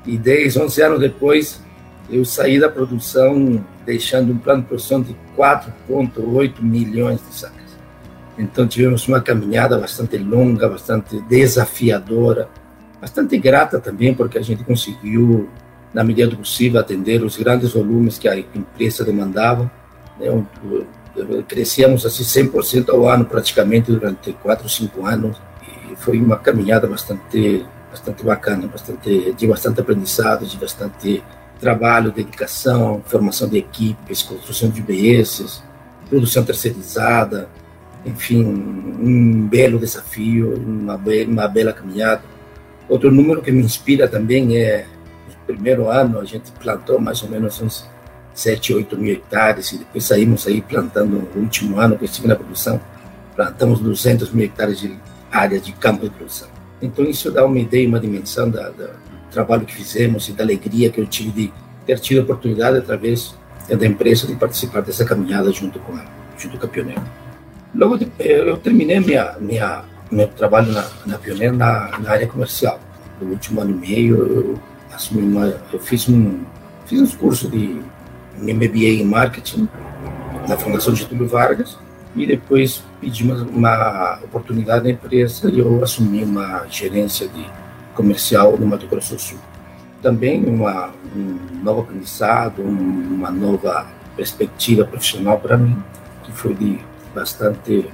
e 0.07 0.17
10, 0.17 0.57
11 0.57 0.83
anos 0.83 1.01
depois 1.01 1.61
eu 2.09 2.25
saí 2.25 2.61
da 2.61 2.69
produção 2.69 3.65
deixando 3.85 4.33
um 4.33 4.39
plano 4.39 4.63
de 4.63 4.69
produção 4.69 5.01
de 5.01 5.17
4,8 5.37 6.61
milhões 6.61 7.21
de 7.27 7.35
sacos. 7.35 7.59
Então 8.39 8.67
tivemos 8.67 9.07
uma 9.09 9.21
caminhada 9.21 9.79
bastante 9.79 10.19
longa, 10.19 10.69
bastante 10.69 11.21
desafiadora, 11.23 12.49
bastante 13.01 13.39
grata 13.39 13.81
também, 13.81 14.15
porque 14.15 14.39
a 14.39 14.43
gente 14.43 14.63
conseguiu 14.65 15.49
na 15.93 16.03
medida 16.03 16.29
do 16.29 16.37
possível, 16.39 16.81
atender 16.81 17.23
os 17.23 17.37
grandes 17.37 17.73
volumes 17.73 18.19
que 18.19 18.29
a 18.29 18.39
empresa 18.39 19.05
demandava. 19.05 19.71
Né? 20.19 20.45
Crescíamos 21.47 22.07
assim 22.07 22.23
100% 22.23 22.89
ao 22.91 23.07
ano, 23.07 23.25
praticamente, 23.25 23.93
durante 23.93 24.33
quatro, 24.33 24.69
cinco 24.69 25.07
anos. 25.07 25.37
E 25.91 25.97
foi 25.97 26.19
uma 26.19 26.39
caminhada 26.39 26.87
bastante, 26.87 27.67
bastante 27.91 28.25
bacana, 28.25 28.67
bastante, 28.67 29.33
de 29.33 29.47
bastante 29.47 29.81
aprendizado, 29.81 30.47
de 30.47 30.57
bastante 30.57 31.23
trabalho, 31.61 32.11
dedicação, 32.11 33.03
formação 33.07 33.49
de 33.49 33.59
equipes, 33.59 34.23
construção 34.23 34.71
de 34.71 34.81
BS, 34.81 35.63
produção 36.09 36.43
terceirizada, 36.43 37.49
enfim, 38.05 38.43
um 38.45 39.47
belo 39.47 39.79
desafio, 39.79 40.55
uma, 40.57 40.97
uma 41.29 41.49
bela 41.49 41.73
caminhada. 41.73 42.23
Outro 42.89 43.13
número 43.13 43.41
que 43.43 43.53
me 43.53 43.63
inspira 43.63 44.09
também 44.09 44.57
é 44.57 44.87
primeiro 45.47 45.89
ano 45.89 46.19
a 46.19 46.25
gente 46.25 46.51
plantou 46.53 47.01
mais 47.01 47.23
ou 47.23 47.29
menos 47.29 47.61
uns 47.61 47.89
7, 48.35 48.75
8 48.75 48.97
mil 48.97 49.13
hectares 49.13 49.73
e 49.73 49.79
depois 49.79 50.05
saímos 50.05 50.47
aí 50.47 50.61
plantando 50.63 51.29
no 51.35 51.41
último 51.41 51.79
ano 51.79 51.99
que 51.99 52.05
estive 52.05 52.29
na 52.29 52.37
produção, 52.37 52.81
plantamos 53.37 53.81
200 53.81 54.31
mil 54.33 54.45
hectares 54.47 54.81
de 54.81 54.97
área 55.31 55.61
de 55.61 55.73
campo 55.73 56.05
de 56.05 56.11
produção. 56.11 56.49
Então 56.81 57.05
isso 57.05 57.31
dá 57.31 57.45
uma 57.45 57.59
ideia, 57.59 57.87
uma 57.89 58.01
dimensão 58.01 58.51
da, 58.51 58.71
da, 58.71 58.87
do 58.87 59.31
trabalho 59.31 59.65
que 59.65 59.75
fizemos 59.75 60.29
e 60.29 60.33
da 60.33 60.43
alegria 60.43 60.91
que 60.91 61.01
eu 61.01 61.07
tive 61.07 61.31
de 61.31 61.53
ter 61.87 61.99
tido 61.99 62.21
a 62.21 62.23
oportunidade 62.25 62.79
através 62.79 63.35
da 63.69 63.87
empresa 63.87 64.27
de 64.27 64.35
participar 64.35 64.83
dessa 64.83 65.05
caminhada 65.05 65.51
junto 65.53 65.79
com 65.81 65.95
a, 65.95 66.05
junto 66.37 66.59
com 66.59 66.67
a 66.67 66.69
Pioneiro. 66.69 67.03
Logo 67.75 67.97
de, 67.97 68.11
eh, 68.19 68.41
eu 68.41 68.57
terminei 68.59 69.01
minha 69.01 69.37
minha 69.41 69.85
meu 70.11 70.29
trabalho 70.29 70.73
na, 70.73 70.87
na 71.07 71.19
Pioneiro 71.19 71.57
na, 71.57 71.91
na 71.99 72.11
área 72.11 72.27
comercial. 72.27 72.79
No 73.21 73.31
último 73.31 73.61
ano 73.61 73.71
e 73.71 73.75
meio 73.75 74.17
eu 74.17 74.59
assumi 74.95 75.55
eu 75.73 75.79
fiz 75.79 76.09
um 76.09 76.41
fiz 76.87 77.01
uns 77.01 77.15
cursos 77.15 77.51
de 77.51 77.81
MBA 78.39 79.01
em 79.01 79.05
marketing 79.05 79.69
na 80.49 80.57
Fundação 80.57 80.95
Getúlio 80.95 81.29
Vargas 81.29 81.79
e 82.15 82.27
depois 82.27 82.83
pedi 83.01 83.25
uma, 83.25 83.43
uma 83.43 84.19
oportunidade 84.23 84.85
na 84.85 84.91
empresa 84.91 85.51
e 85.51 85.59
eu 85.59 85.83
assumi 85.83 86.23
uma 86.23 86.67
gerência 86.69 87.29
de 87.29 87.47
comercial 87.95 88.57
no 88.59 88.67
Mato 88.67 88.87
Grosso 88.87 89.15
do 89.15 89.21
Sul. 89.21 89.39
Também 90.03 90.45
uma, 90.45 90.91
um 91.15 91.39
novo 91.63 91.83
aprendizado, 91.83 92.61
uma 92.63 93.31
nova 93.31 93.87
perspectiva 94.17 94.85
profissional 94.85 95.39
para 95.39 95.57
mim, 95.57 95.77
que 96.25 96.33
foi 96.33 96.55
de 96.55 96.79
bastante 97.15 97.89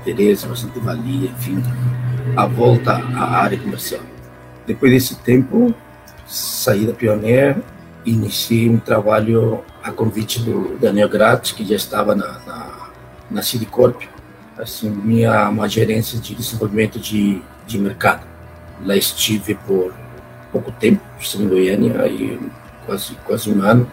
interesse, 0.00 0.46
bastante 0.46 0.78
valia, 0.78 1.30
enfim, 1.30 1.62
a 2.36 2.46
volta 2.46 2.92
à 2.92 3.38
área 3.38 3.58
comercial. 3.58 4.02
Depois 4.66 4.92
desse 4.92 5.16
tempo, 5.16 5.74
saí 6.26 6.86
da 6.86 6.92
Pioneer 6.92 7.56
iniciei 8.04 8.68
um 8.68 8.78
trabalho 8.78 9.64
a 9.82 9.90
convite 9.90 10.40
do 10.40 10.76
Daniel 10.78 11.08
Gratz, 11.08 11.52
que 11.52 11.64
já 11.64 11.76
estava 11.76 12.14
na, 12.14 12.38
na 12.46 12.74
na 13.30 13.42
Citicorp, 13.42 14.02
assim, 14.58 14.90
minha 14.90 15.48
uma 15.48 15.68
gerência 15.68 16.18
de 16.18 16.34
desenvolvimento 16.34 16.98
de, 16.98 17.42
de 17.66 17.78
mercado. 17.78 18.26
Lá 18.84 18.96
estive 18.96 19.54
por 19.54 19.94
pouco 20.52 20.70
tempo, 20.72 21.02
em 21.36 21.48
Goiânia, 21.48 22.00
aí 22.02 22.38
quase, 22.86 23.14
quase 23.24 23.50
um 23.50 23.62
ano, 23.62 23.90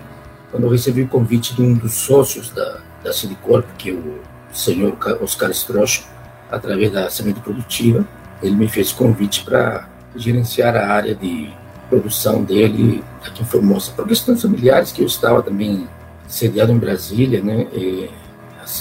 quando 0.52 0.66
eu 0.66 0.70
recebi 0.70 1.02
o 1.02 1.08
convite 1.08 1.56
de 1.56 1.62
um 1.62 1.74
dos 1.74 1.94
sócios 1.94 2.50
da, 2.50 2.80
da 3.04 3.14
Citicorp, 3.14 3.66
que 3.78 3.90
é 3.90 3.94
o 3.94 4.20
senhor 4.52 4.96
Oscar 5.22 5.50
Strocho, 5.52 6.06
através 6.52 6.92
da 6.92 7.10
semente 7.10 7.40
produtiva, 7.40 8.06
ele 8.44 8.56
me 8.56 8.68
fez 8.68 8.92
convite 8.92 9.44
para 9.46 9.88
gerenciar 10.16 10.76
a 10.76 10.88
área 10.88 11.16
de 11.16 11.50
produção 11.92 12.42
dele 12.42 13.04
aqui 13.24 13.44
em 13.44 13.46
Formosa, 13.46 13.92
por 13.92 14.08
questões 14.08 14.42
familiares, 14.42 14.94
que 14.94 15.02
eu 15.02 15.06
estava 15.06 15.44
também 15.44 15.88
sediado 16.26 16.72
em 16.72 16.78
Brasília, 16.78 17.42
né, 17.44 17.68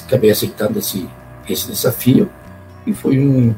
acabei 0.07 0.31
aceitando 0.31 0.79
esse, 0.79 1.09
esse 1.49 1.67
desafio 1.67 2.31
e 2.87 2.95
foi 2.95 3.19
um, 3.19 3.53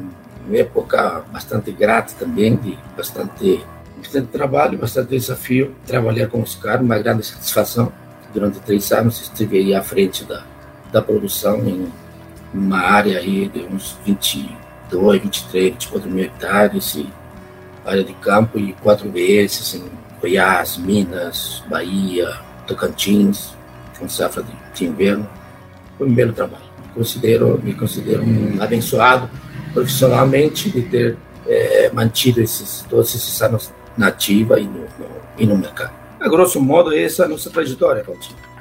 uma 0.46 0.56
época 0.56 1.22
bastante 1.30 1.70
grata 1.70 2.14
também, 2.18 2.56
de 2.56 2.78
bastante, 2.96 3.62
bastante 3.98 4.28
trabalho, 4.28 4.78
bastante 4.78 5.10
desafio. 5.10 5.74
Trabalhar 5.86 6.28
com 6.28 6.40
os 6.40 6.54
caras, 6.54 6.80
uma 6.80 6.98
grande 6.98 7.24
satisfação. 7.24 7.92
Durante 8.32 8.58
três 8.60 8.90
anos 8.92 9.20
estive 9.20 9.58
aí 9.58 9.74
à 9.74 9.82
frente 9.82 10.24
da, 10.24 10.42
da 10.90 11.02
produção 11.02 11.58
em 11.68 11.92
uma 12.52 12.78
área 12.78 13.18
aí 13.18 13.48
de 13.48 13.60
uns 13.64 13.98
22, 14.04 15.22
23, 15.22 15.72
24 15.74 16.10
mil 16.10 16.24
hectares, 16.24 16.94
e 16.94 17.06
área 17.84 18.04
de 18.04 18.12
campo 18.14 18.58
e 18.58 18.72
quatro 18.74 19.10
vezes 19.10 19.74
em 19.74 19.84
Goiás, 20.20 20.76
Minas, 20.76 21.62
Bahia, 21.68 22.38
Tocantins, 22.66 23.54
com 23.98 24.08
safra 24.08 24.42
de, 24.42 24.52
de 24.74 24.86
inverno 24.86 25.28
foi 25.98 26.08
um 26.08 26.14
belo 26.14 26.32
trabalho. 26.32 26.64
Considero, 26.94 27.60
me 27.62 27.74
considero 27.74 28.22
um 28.22 28.60
abençoado 28.60 29.28
profissionalmente 29.72 30.70
de 30.70 30.82
ter 30.82 31.16
é, 31.46 31.90
mantido 31.92 32.40
esses, 32.40 32.84
todos 32.88 33.14
esses 33.14 33.40
anos 33.40 33.70
na 33.96 34.08
ativa 34.08 34.60
e 34.60 34.64
no, 34.64 34.80
no, 34.80 35.08
e 35.38 35.46
no 35.46 35.56
mercado. 35.56 35.92
A 36.20 36.28
grosso 36.28 36.60
modo, 36.60 36.94
essa 36.94 37.22
é 37.22 37.26
a 37.26 37.28
nossa 37.28 37.50
trajetória. 37.50 38.04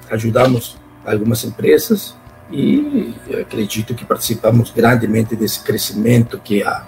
Ajudamos 0.09 0.77
algumas 1.05 1.43
empresas 1.43 2.15
e 2.51 3.13
acredito 3.39 3.93
que 3.93 4.05
participamos 4.05 4.71
grandemente 4.71 5.35
desse 5.35 5.61
crescimento 5.61 6.39
que 6.43 6.63
a 6.63 6.85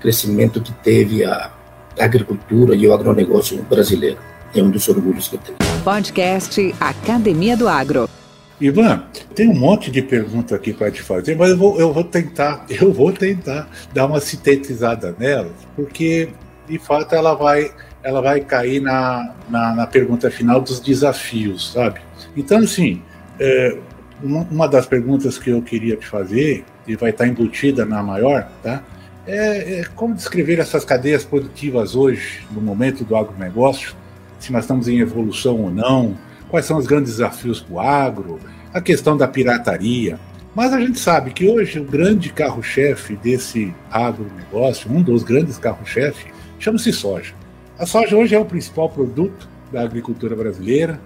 crescimento 0.00 0.60
que 0.60 0.72
teve 0.72 1.24
a 1.24 1.50
agricultura 1.98 2.74
e 2.74 2.86
o 2.86 2.92
agronegócio 2.92 3.62
brasileiro. 3.64 4.18
É 4.54 4.62
um 4.62 4.70
dos 4.70 4.88
orgulhos 4.88 5.28
que 5.28 5.36
eu 5.36 5.40
tenho. 5.40 5.58
Podcast 5.82 6.74
Academia 6.80 7.56
do 7.56 7.68
Agro. 7.68 8.08
Ivan, 8.60 9.04
tem 9.34 9.48
um 9.48 9.54
monte 9.54 9.90
de 9.90 10.00
perguntas 10.00 10.52
aqui 10.52 10.72
para 10.72 10.90
te 10.90 11.02
fazer, 11.02 11.36
mas 11.36 11.50
eu 11.50 11.58
vou, 11.58 11.78
eu 11.78 11.92
vou 11.92 12.04
tentar, 12.04 12.64
eu 12.70 12.92
vou 12.92 13.12
tentar 13.12 13.68
dar 13.92 14.06
uma 14.06 14.20
sintetizada 14.20 15.14
nelas, 15.18 15.52
porque 15.74 16.30
de 16.66 16.78
fato 16.78 17.14
ela 17.14 17.34
vai, 17.34 17.70
ela 18.02 18.20
vai 18.22 18.40
cair 18.40 18.80
na, 18.80 19.34
na, 19.48 19.74
na 19.74 19.86
pergunta 19.86 20.30
final 20.30 20.60
dos 20.60 20.80
desafios, 20.80 21.72
sabe? 21.72 22.00
Então, 22.34 22.58
assim, 22.58 23.02
é, 23.38 23.76
uma, 24.22 24.66
das 24.66 24.86
perguntas 24.86 25.38
que 25.38 25.50
eu 25.50 25.60
queria 25.60 25.96
te 25.96 26.06
fazer, 26.06 26.64
e 26.86 26.96
vai 26.96 27.10
estar 27.10 27.26
embutida 27.26 27.84
na 27.84 28.02
maior, 28.02 28.48
tá? 28.62 28.82
É, 29.26 29.80
é 29.80 29.84
como 29.96 30.14
descrever 30.14 30.60
essas 30.60 30.84
cadeias 30.84 31.24
produtivas 31.24 31.96
hoje, 31.96 32.46
no 32.50 32.60
momento 32.60 33.04
do 33.04 33.16
agronegócio, 33.16 33.94
se 34.38 34.52
nós 34.52 34.64
estamos 34.64 34.86
em 34.86 35.00
evolução 35.00 35.60
ou 35.62 35.70
não, 35.70 36.16
quais 36.48 36.64
são 36.64 36.78
os 36.78 36.86
grandes 36.86 37.12
desafios 37.12 37.60
para 37.60 37.74
o 37.74 37.80
agro, 37.80 38.38
a 38.72 38.80
questão 38.80 39.16
da 39.16 39.26
pirataria. 39.26 40.18
Mas 40.54 40.72
a 40.72 40.80
gente 40.80 40.98
sabe 40.98 41.32
que 41.32 41.48
hoje 41.48 41.80
o 41.80 41.84
grande 41.84 42.32
carro-chefe 42.32 43.16
desse 43.16 43.74
agronegócio, 43.90 44.90
um 44.90 45.02
dos 45.02 45.22
grandes 45.22 45.58
carro-chefe, 45.58 46.26
chama-se 46.58 46.92
soja. 46.92 47.34
A 47.78 47.84
soja 47.84 48.16
hoje 48.16 48.34
é 48.34 48.38
o 48.38 48.44
principal 48.44 48.88
produto 48.88 49.48
da 49.72 49.82
agricultura 49.82 50.34
brasileira. 50.36 51.00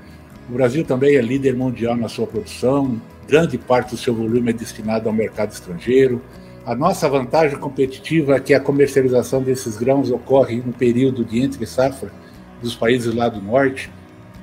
O 0.48 0.52
Brasil 0.52 0.84
também 0.84 1.16
é 1.16 1.20
líder 1.20 1.56
mundial 1.56 1.96
na 1.96 2.08
sua 2.08 2.26
produção, 2.26 3.00
grande 3.26 3.56
parte 3.56 3.90
do 3.90 3.96
seu 3.96 4.14
volume 4.14 4.50
é 4.50 4.52
destinado 4.52 5.08
ao 5.08 5.14
mercado 5.14 5.52
estrangeiro. 5.52 6.20
A 6.66 6.74
nossa 6.74 7.08
vantagem 7.08 7.58
competitiva 7.58 8.36
é 8.36 8.40
que 8.40 8.52
a 8.52 8.60
comercialização 8.60 9.42
desses 9.42 9.78
grãos 9.78 10.10
ocorre 10.10 10.56
no 10.56 10.74
período 10.74 11.24
de 11.24 11.40
entre 11.40 11.64
safra 11.64 12.12
dos 12.60 12.74
países 12.74 13.14
lá 13.14 13.30
do 13.30 13.40
norte, 13.40 13.90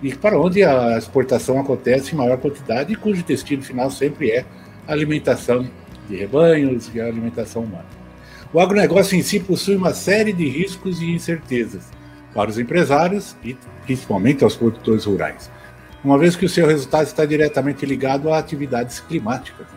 e 0.02 0.14
para 0.16 0.40
onde 0.40 0.64
a 0.64 0.98
exportação 0.98 1.60
acontece 1.60 2.14
em 2.14 2.18
maior 2.18 2.38
quantidade 2.38 2.92
e 2.92 2.96
cujo 2.96 3.24
destino 3.24 3.62
final 3.62 3.92
sempre 3.92 4.32
é 4.32 4.46
a 4.88 4.94
alimentação 4.94 5.68
de 6.10 6.16
rebanhos 6.16 6.90
e 6.94 7.00
a 7.00 7.06
alimentação 7.06 7.64
humana. 7.64 7.86
O 8.52 8.60
agronegócio 8.60 9.18
em 9.18 9.22
si 9.22 9.40
possui 9.40 9.76
uma 9.76 9.94
série 9.94 10.34
de 10.34 10.48
riscos 10.48 11.00
e 11.02 11.12
incertezas 11.12 11.92
para 12.34 12.50
os 12.50 12.58
empresários 12.58 13.36
e 13.44 13.56
principalmente 13.86 14.44
aos 14.44 14.56
produtores 14.56 15.06
rurais, 15.06 15.52
uma 16.04 16.18
vez 16.18 16.36
que 16.36 16.46
o 16.46 16.50
seu 16.50 16.66
resultado 16.66 17.06
está 17.06 17.26
diretamente 17.26 17.86
ligado 17.86 18.32
a 18.32 18.40
atividades 18.40 19.00
climáticas 19.00 19.68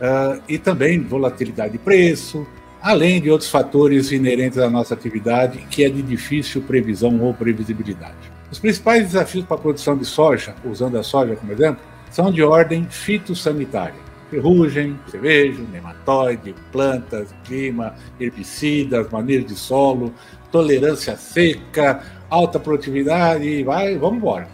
uh, 0.00 0.42
e 0.48 0.58
também 0.58 1.00
volatilidade 1.00 1.72
de 1.72 1.78
preço, 1.78 2.46
além 2.80 3.20
de 3.20 3.30
outros 3.30 3.48
fatores 3.48 4.10
inerentes 4.10 4.58
à 4.58 4.68
nossa 4.68 4.94
atividade 4.94 5.58
que 5.70 5.84
é 5.84 5.88
de 5.88 6.02
difícil 6.02 6.62
previsão 6.62 7.20
ou 7.20 7.32
previsibilidade. 7.32 8.32
Os 8.50 8.58
principais 8.58 9.04
desafios 9.04 9.44
para 9.44 9.56
a 9.56 9.60
produção 9.60 9.96
de 9.96 10.04
soja, 10.04 10.54
usando 10.64 10.98
a 10.98 11.02
soja 11.02 11.36
como 11.36 11.52
exemplo, 11.52 11.80
são 12.10 12.30
de 12.30 12.42
ordem 12.42 12.86
fitossanitária. 12.90 13.94
Ferrugem, 14.28 14.98
cervejo, 15.10 15.62
nematóide, 15.72 16.54
plantas, 16.70 17.34
clima, 17.44 17.94
herbicidas, 18.18 19.10
manejo 19.10 19.46
de 19.46 19.54
solo, 19.54 20.12
tolerância 20.50 21.16
seca, 21.16 22.02
alta 22.28 22.58
produtividade 22.58 23.62
vai, 23.62 23.96
vamos 23.96 24.18
embora. 24.18 24.48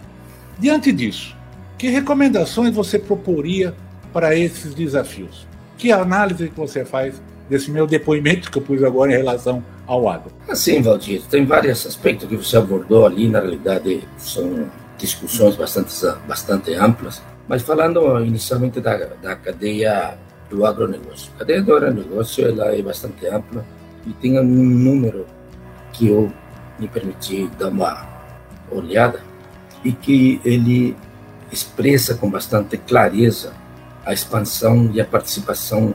Diante 0.59 0.93
disso, 0.93 1.37
que 1.77 1.89
recomendações 1.89 2.75
você 2.75 2.99
proporia 2.99 3.75
para 4.13 4.35
esses 4.35 4.75
desafios? 4.75 5.47
Que 5.77 5.93
análise 5.93 6.49
que 6.49 6.57
você 6.57 6.85
faz 6.85 7.21
desse 7.49 7.71
meu 7.71 7.87
depoimento 7.87 8.51
que 8.51 8.59
eu 8.59 8.63
pus 8.63 8.83
agora 8.83 9.13
em 9.13 9.17
relação 9.17 9.63
ao 9.87 10.09
agro? 10.09 10.31
Assim, 10.49 10.83
Valdir, 10.83 11.23
tem 11.31 11.47
vários 11.47 11.87
aspectos 11.87 12.29
que 12.29 12.37
você 12.37 12.57
abordou 12.57 13.07
ali, 13.07 13.29
na 13.29 13.41
realidade 13.41 14.07
são 14.19 14.69
discussões 14.99 15.57
bastante, 15.57 15.95
bastante 16.27 16.75
amplas, 16.75 17.23
mas 17.47 17.63
falando 17.63 18.21
inicialmente 18.25 18.81
da, 18.81 18.97
da 18.97 19.37
cadeia 19.37 20.19
do 20.51 20.67
agronegócio. 20.67 21.31
A 21.37 21.39
cadeia 21.41 21.63
do 21.63 21.75
agronegócio 21.75 22.47
ela 22.47 22.75
é 22.75 22.83
bastante 22.83 23.27
ampla 23.27 23.65
e 24.07 24.13
tem 24.15 24.39
um 24.39 24.45
número 24.45 25.27
que 25.93 26.09
eu 26.09 26.33
me 26.79 26.89
permiti 26.89 27.49
dar 27.59 27.69
uma 27.69 28.07
olhada 28.71 29.21
e 29.85 29.93
que 29.93 30.41
ele 30.45 30.97
expressa 31.51 32.15
com 32.15 32.31
bastante 32.31 32.77
clareza 32.77 33.53
a 34.09 34.15
expansão 34.15 34.91
e 34.95 35.03
a 35.03 35.05
participação 35.05 35.95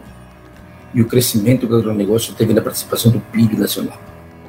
e 0.94 1.02
o 1.02 1.08
crescimento 1.08 1.66
que 1.66 1.74
o 1.74 1.78
agronegócio 1.78 2.36
teve 2.36 2.54
na 2.54 2.62
participação 2.62 3.12
do 3.12 3.20
PIB 3.20 3.58
nacional. 3.58 4.00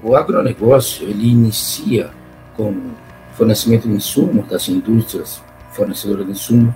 O 0.03 0.15
agronegócio 0.15 1.09
ele 1.09 1.31
inicia 1.31 2.11
com 2.55 2.91
fornecimento 3.33 3.89
de 3.89 3.95
insumos 3.95 4.47
das 4.49 4.69
indústrias 4.69 5.43
fornecedoras 5.73 6.27
de 6.27 6.33
insumos, 6.33 6.75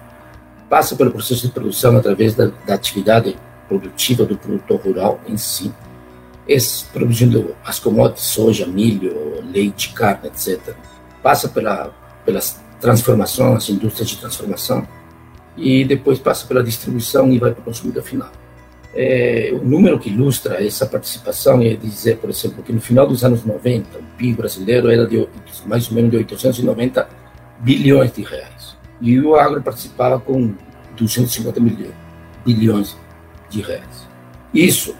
passa 0.70 0.96
pelo 0.96 1.10
processo 1.10 1.46
de 1.46 1.52
produção 1.52 1.94
através 1.94 2.34
da, 2.34 2.50
da 2.66 2.72
atividade 2.72 3.36
produtiva 3.68 4.24
do 4.24 4.38
produtor 4.38 4.80
rural 4.80 5.20
em 5.28 5.36
si, 5.36 5.70
produzindo 6.90 7.54
as 7.66 7.78
commodities, 7.78 8.24
soja, 8.24 8.66
milho, 8.66 9.44
leite, 9.52 9.92
carne, 9.92 10.28
etc. 10.28 10.74
Passa 11.22 11.50
pela, 11.50 11.90
pelas 12.24 12.58
transformações, 12.80 13.64
as 13.64 13.68
indústrias 13.68 14.08
de 14.08 14.16
transformação, 14.16 14.88
e 15.58 15.84
depois 15.84 16.18
passa 16.18 16.46
pela 16.46 16.62
distribuição 16.62 17.30
e 17.32 17.38
vai 17.38 17.52
para 17.52 17.60
o 17.60 17.64
consumidor 17.64 18.02
final. 18.02 18.30
É, 18.94 19.50
o 19.52 19.64
número 19.64 19.98
que 19.98 20.08
ilustra 20.08 20.64
essa 20.64 20.86
participação 20.86 21.60
é 21.62 21.74
dizer, 21.74 22.16
por 22.16 22.30
exemplo, 22.30 22.62
que 22.62 22.72
no 22.72 22.80
final 22.80 23.06
dos 23.06 23.24
anos 23.24 23.44
90, 23.44 23.98
o 23.98 24.02
PIB 24.16 24.38
brasileiro 24.38 24.90
era 24.90 25.06
de 25.06 25.28
mais 25.66 25.88
ou 25.88 25.94
menos 25.94 26.10
de 26.10 26.16
890 26.16 27.08
bilhões 27.60 28.12
de 28.12 28.22
reais. 28.22 28.76
E 29.00 29.20
o 29.20 29.34
agro 29.36 29.62
participava 29.62 30.18
com 30.18 30.54
250 30.96 31.60
milhões, 31.60 31.94
bilhões 32.44 32.96
de 33.50 33.60
reais. 33.60 34.08
Isso, 34.52 34.96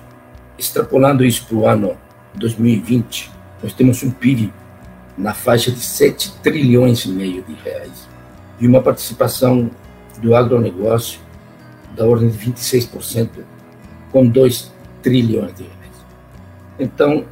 extrapolando 0.58 1.24
isso 1.24 1.46
para 1.46 1.56
o 1.56 1.66
ano 1.66 1.96
2020, 2.34 3.30
nós 3.62 3.72
temos 3.72 4.02
um 4.02 4.10
PIB 4.10 4.52
na 5.16 5.34
faixa 5.34 5.70
de 5.70 5.80
7 5.80 6.34
trilhões 6.42 7.04
e 7.04 7.08
meio 7.08 7.42
de 7.42 7.54
reais 7.54 8.06
e 8.60 8.66
uma 8.66 8.82
participação 8.82 9.70
do 10.20 10.34
agronegócio 10.34 11.20
da 11.96 12.06
ordem 12.06 12.28
de 12.28 12.38
26%, 12.38 13.28
com 14.12 14.26
2 14.26 14.72
trilhões 15.02 15.54
de 15.54 15.64
reais. 15.64 16.06
Então, 16.78 17.24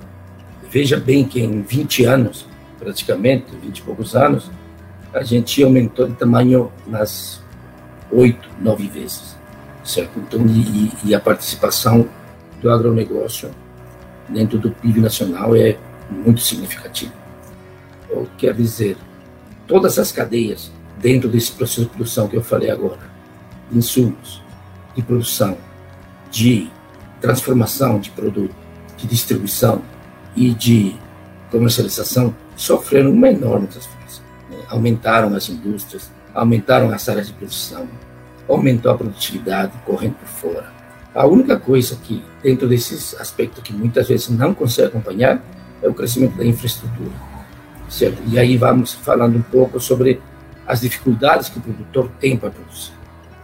veja 0.70 0.98
bem 0.98 1.24
que 1.24 1.40
em 1.40 1.62
20 1.62 2.04
anos, 2.04 2.46
praticamente, 2.78 3.46
20 3.62 3.78
e 3.78 3.82
poucos 3.82 4.16
anos, 4.16 4.50
a 5.12 5.22
gente 5.22 5.62
aumentou 5.62 6.06
de 6.06 6.14
tamanho 6.14 6.70
nas 6.86 7.42
oito, 8.10 8.48
nove 8.60 8.88
vezes, 8.88 9.36
certo? 9.84 10.18
Então, 10.18 10.44
e, 10.46 10.92
e, 11.04 11.14
a 11.14 11.20
participação 11.20 12.08
do 12.60 12.70
agronegócio 12.70 13.50
dentro 14.28 14.58
do 14.58 14.70
PIB 14.70 15.00
nacional 15.00 15.56
é 15.56 15.76
muito 16.10 16.40
significativa. 16.40 17.12
Quer 18.38 18.54
dizer, 18.54 18.96
todas 19.66 19.98
as 19.98 20.12
cadeias 20.12 20.70
dentro 20.96 21.28
desse 21.28 21.52
processo 21.52 21.82
de 21.82 21.88
produção 21.88 22.28
que 22.28 22.36
eu 22.36 22.42
falei 22.42 22.70
agora, 22.70 22.98
insumos, 23.72 24.42
de 24.94 25.02
produção, 25.02 25.56
de 26.30 26.70
transformação 27.20 27.98
de 27.98 28.10
produto, 28.10 28.54
de 28.96 29.06
distribuição 29.06 29.82
e 30.34 30.52
de 30.54 30.96
comercialização, 31.50 32.34
sofreram 32.56 33.10
uma 33.10 33.28
enorme 33.28 33.66
transformação. 33.66 34.24
Né? 34.50 34.58
Aumentaram 34.68 35.34
as 35.34 35.48
indústrias, 35.48 36.10
aumentaram 36.34 36.90
as 36.90 37.08
áreas 37.08 37.28
de 37.28 37.32
produção, 37.32 37.88
aumentou 38.48 38.92
a 38.92 38.96
produtividade 38.96 39.72
correndo 39.84 40.14
por 40.14 40.28
fora. 40.28 40.72
A 41.14 41.26
única 41.26 41.58
coisa 41.58 41.96
que, 41.96 42.22
dentro 42.42 42.68
desses 42.68 43.18
aspectos 43.18 43.62
que 43.62 43.72
muitas 43.72 44.08
vezes 44.08 44.28
não 44.28 44.54
consegue 44.54 44.88
acompanhar, 44.88 45.42
é 45.82 45.88
o 45.88 45.94
crescimento 45.94 46.36
da 46.36 46.44
infraestrutura. 46.44 47.12
Certo? 47.88 48.20
E 48.26 48.38
aí 48.38 48.56
vamos 48.56 48.92
falando 48.92 49.36
um 49.36 49.42
pouco 49.42 49.80
sobre 49.80 50.20
as 50.66 50.80
dificuldades 50.80 51.48
que 51.48 51.58
o 51.58 51.62
produtor 51.62 52.10
tem 52.20 52.36
para 52.36 52.50
produzir. 52.50 52.92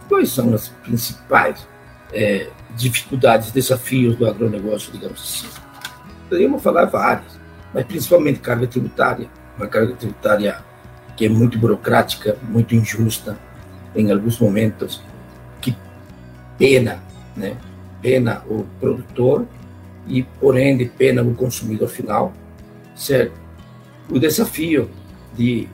Quais 0.09 0.29
são 0.29 0.53
as 0.53 0.67
principais 0.67 1.67
é, 2.11 2.49
dificuldades, 2.75 3.51
desafios 3.51 4.15
do 4.15 4.27
agronegócio, 4.27 4.91
digamos 4.91 5.21
assim? 5.21 5.47
Poderíamos 6.29 6.61
falar 6.61 6.85
várias, 6.85 7.39
mas 7.73 7.85
principalmente 7.85 8.39
carga 8.39 8.67
tributária, 8.67 9.29
uma 9.57 9.67
carga 9.67 9.95
tributária 9.95 10.57
que 11.15 11.25
é 11.25 11.29
muito 11.29 11.57
burocrática, 11.57 12.37
muito 12.43 12.75
injusta 12.75 13.37
em 13.95 14.11
alguns 14.11 14.39
momentos, 14.39 15.01
que 15.61 15.75
pena, 16.57 17.01
né? 17.35 17.55
Pena 18.01 18.43
o 18.47 18.65
produtor 18.79 19.47
e, 20.07 20.23
porém, 20.23 20.75
de 20.75 20.85
pena 20.85 21.21
o 21.21 21.33
consumidor 21.35 21.87
final, 21.87 22.33
certo? 22.95 23.39
O 24.09 24.19
desafio 24.19 24.89
de 25.35 25.69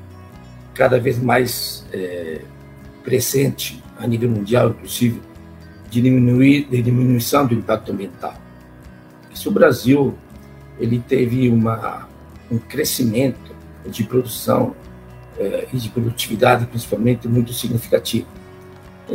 cada 0.73 0.99
vez 0.99 1.17
mais 1.17 1.85
é, 1.91 2.41
presente 3.03 3.83
a 3.97 4.07
nível 4.07 4.29
mundial, 4.29 4.69
inclusive, 4.69 5.21
de, 5.89 6.01
diminuir, 6.01 6.67
de 6.69 6.81
diminuição 6.81 7.45
do 7.45 7.53
impacto 7.53 7.91
ambiental. 7.91 8.33
Isso 9.33 9.49
o 9.49 9.51
Brasil 9.51 10.15
ele 10.79 11.03
teve 11.05 11.49
uma, 11.49 12.07
um 12.49 12.57
crescimento 12.57 13.53
de 13.85 14.03
produção 14.03 14.75
é, 15.37 15.67
e 15.73 15.77
de 15.77 15.89
produtividade, 15.89 16.65
principalmente, 16.65 17.27
muito 17.27 17.53
significativo. 17.53 18.27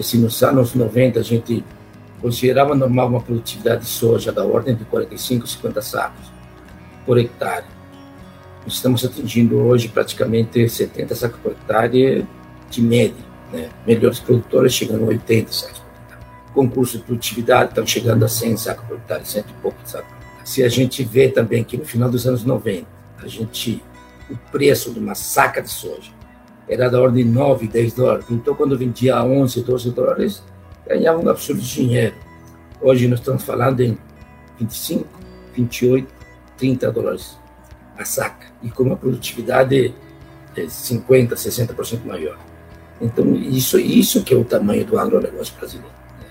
Se 0.02 0.18
nos 0.18 0.42
anos 0.42 0.74
90 0.74 1.20
a 1.20 1.22
gente 1.22 1.64
considerava 2.20 2.74
normal 2.74 3.08
uma 3.08 3.20
produtividade 3.20 3.82
de 3.82 3.88
soja 3.88 4.32
da 4.32 4.44
ordem 4.44 4.74
de 4.74 4.84
45, 4.84 5.46
50 5.46 5.82
sacos 5.82 6.32
por 7.04 7.18
hectare, 7.18 7.66
estamos 8.66 9.05
atingindo 9.05 9.59
hoje 9.59 9.88
praticamente 9.88 10.68
70 10.68 11.14
sacos 11.14 11.40
por 11.40 11.53
hectare 11.53 12.27
de 12.70 12.83
média. 12.83 13.24
Né? 13.53 13.68
Melhores 13.87 14.20
produtores 14.20 14.72
chegando 14.72 15.05
a 15.05 15.09
80 15.09 15.53
sacos 15.53 15.79
por 15.79 15.90
hectare. 15.90 16.20
Concurso 16.53 16.98
de 16.98 17.05
produtividade 17.05 17.70
estão 17.70 17.87
chegando 17.87 18.24
a 18.24 18.29
100 18.29 18.57
sacos 18.57 18.85
por 18.87 18.96
hectare, 18.96 19.27
100 19.27 19.42
e 19.42 19.62
pouco 19.62 19.79
sacos. 19.85 20.14
Se 20.44 20.62
a 20.62 20.68
gente 20.68 21.03
vê 21.03 21.29
também 21.29 21.64
que 21.64 21.77
no 21.77 21.85
final 21.85 22.11
dos 22.11 22.27
anos 22.27 22.44
90, 22.44 22.87
a 23.22 23.29
gente, 23.29 23.83
o 24.31 24.37
preço 24.50 24.92
de 24.92 24.98
uma 24.98 25.14
saca 25.14 25.62
de 25.62 25.70
soja 25.70 26.12
era 26.68 26.88
da 26.88 27.00
ordem 27.00 27.24
de 27.24 27.31
9, 27.31 27.68
10 27.68 27.92
dólares. 27.94 28.27
Então, 28.31 28.55
quando 28.55 28.77
vendia 28.77 29.16
a 29.16 29.24
11, 29.24 29.62
12 29.62 29.90
dólares, 29.90 30.42
ganhava 30.87 31.18
um 31.18 31.29
absurdo 31.29 31.61
de 31.61 31.74
dinheiro. 31.74 32.14
Hoje 32.81 33.07
nós 33.09 33.20
estamos 33.20 33.42
falando 33.42 33.81
em 33.81 33.98
25, 34.59 35.07
28, 35.55 36.14
30 36.57 36.92
dólares 36.92 37.38
a 37.98 38.04
saca 38.04 38.46
e 38.62 38.70
com 38.70 38.85
uma 38.85 38.96
produtividade 38.96 39.94
de 40.54 40.62
50%, 40.62 41.28
60% 41.35 42.04
maior. 42.04 42.38
Então, 43.00 43.35
isso, 43.35 43.78
isso 43.78 44.22
que 44.22 44.33
é 44.33 44.37
o 44.37 44.44
tamanho 44.44 44.85
do 44.85 44.98
agronegócio 44.98 45.54
brasileiro. 45.57 45.92
Né? 46.20 46.26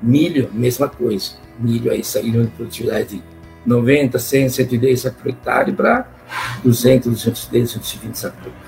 Milho, 0.00 0.50
mesma 0.52 0.88
coisa. 0.88 1.32
Milho 1.58 1.90
aí 1.90 2.02
saindo 2.02 2.44
de 2.44 2.50
produtividade 2.50 3.16
de 3.16 3.22
90, 3.64 4.18
100, 4.18 4.48
110 4.48 5.00
sacos 5.00 5.22
por 5.22 5.30
hectare 5.30 5.72
para 5.72 6.08
200, 6.62 7.12
210, 7.12 7.74
220 7.74 8.14
sacos 8.14 8.38
por 8.40 8.48
hectare. 8.48 8.66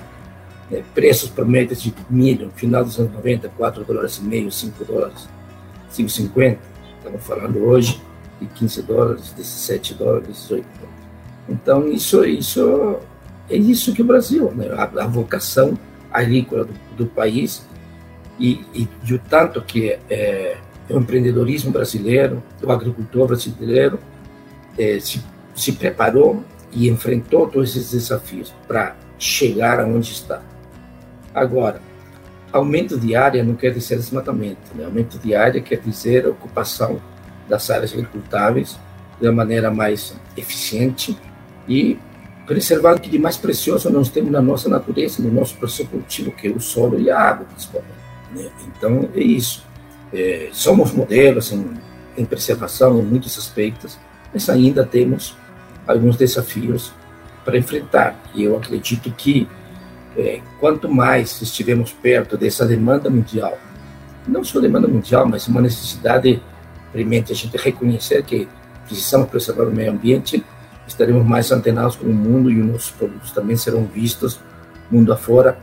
É, 0.70 0.82
preços 0.94 1.30
por 1.30 1.46
médias 1.46 1.80
de 1.80 1.94
milho, 2.10 2.46
no 2.46 2.52
final 2.52 2.84
dos 2.84 2.98
anos 2.98 3.12
90, 3.14 3.48
4 3.56 3.84
dólares 3.84 4.18
e 4.18 4.22
meio, 4.22 4.52
5 4.52 4.84
dólares, 4.84 5.26
5,50. 5.90 6.58
Estamos 6.98 7.24
falando 7.24 7.64
hoje 7.64 8.02
de 8.38 8.46
15 8.48 8.82
dólares, 8.82 9.32
17 9.34 9.94
dólares, 9.94 10.28
18 10.28 10.66
dólares. 10.78 10.97
Então, 11.48 11.88
isso, 11.88 12.24
isso 12.24 12.98
é 13.48 13.56
isso 13.56 13.94
que 13.94 14.02
o 14.02 14.04
Brasil, 14.04 14.52
né? 14.54 14.68
a, 14.72 15.04
a 15.04 15.06
vocação 15.06 15.78
agrícola 16.12 16.64
do, 16.64 16.74
do 16.96 17.06
país 17.06 17.66
e, 18.38 18.64
e, 18.74 18.88
e, 19.04 19.14
o 19.14 19.18
tanto 19.18 19.62
que 19.62 19.90
é, 19.90 20.00
é, 20.10 20.56
o 20.90 20.98
empreendedorismo 20.98 21.72
brasileiro, 21.72 22.42
o 22.62 22.70
agricultor 22.70 23.26
brasileiro 23.26 23.98
é, 24.78 25.00
se, 25.00 25.24
se 25.54 25.72
preparou 25.72 26.44
e 26.70 26.88
enfrentou 26.88 27.48
todos 27.48 27.74
esses 27.74 27.90
desafios 27.90 28.54
para 28.66 28.94
chegar 29.18 29.80
aonde 29.80 30.12
está. 30.12 30.42
Agora, 31.34 31.80
aumento 32.52 32.98
de 32.98 33.16
área 33.16 33.42
não 33.42 33.54
quer 33.54 33.72
dizer 33.72 33.96
desmatamento, 33.96 34.60
né? 34.74 34.84
aumento 34.84 35.18
de 35.18 35.34
área 35.34 35.60
quer 35.60 35.80
dizer 35.80 36.26
ocupação 36.28 37.00
das 37.48 37.70
áreas 37.70 37.92
agricultáveis 37.92 38.78
de 39.20 39.26
uma 39.26 39.32
maneira 39.32 39.70
mais 39.70 40.14
eficiente 40.36 41.16
e 41.68 41.98
preservar 42.46 42.96
o 42.96 43.00
que 43.00 43.10
de 43.10 43.18
mais 43.18 43.36
precioso 43.36 43.90
nós 43.90 44.08
temos 44.08 44.30
na 44.30 44.40
nossa 44.40 44.68
natureza, 44.68 45.22
no 45.22 45.30
nosso 45.30 45.54
processo 45.56 45.86
produtivo, 45.86 46.32
que 46.32 46.48
é 46.48 46.50
o 46.50 46.60
solo 46.60 46.98
e 46.98 47.10
a 47.10 47.20
água, 47.20 47.46
principalmente. 47.46 47.92
Né? 48.34 48.50
Então, 48.68 49.08
é 49.14 49.20
isso. 49.20 49.64
É, 50.12 50.48
somos 50.52 50.92
modelos 50.92 51.52
em, 51.52 51.74
em 52.16 52.24
preservação 52.24 52.98
em 52.98 53.02
muitos 53.02 53.36
aspectos, 53.36 53.98
mas 54.32 54.48
ainda 54.48 54.84
temos 54.84 55.36
alguns 55.86 56.16
desafios 56.16 56.92
para 57.44 57.58
enfrentar. 57.58 58.18
E 58.34 58.44
eu 58.44 58.56
acredito 58.56 59.10
que 59.12 59.46
é, 60.16 60.40
quanto 60.58 60.88
mais 60.88 61.40
estivermos 61.42 61.92
perto 61.92 62.36
dessa 62.36 62.66
demanda 62.66 63.10
mundial, 63.10 63.58
não 64.26 64.42
só 64.42 64.58
demanda 64.60 64.88
mundial, 64.88 65.26
mas 65.26 65.46
uma 65.48 65.60
necessidade 65.60 66.42
premente 66.92 67.32
a 67.32 67.34
gente 67.34 67.56
reconhecer 67.56 68.22
que 68.24 68.48
precisamos 68.86 69.28
preservar 69.28 69.64
o 69.64 69.70
meio 69.70 69.92
ambiente, 69.92 70.44
estaremos 70.88 71.24
mais 71.24 71.52
antenados 71.52 71.96
com 71.96 72.06
o 72.06 72.14
mundo 72.14 72.50
e 72.50 72.60
os 72.60 72.66
nossos 72.66 72.90
produtos 72.90 73.30
também 73.30 73.56
serão 73.56 73.84
vistos 73.84 74.40
mundo 74.90 75.12
afora 75.12 75.56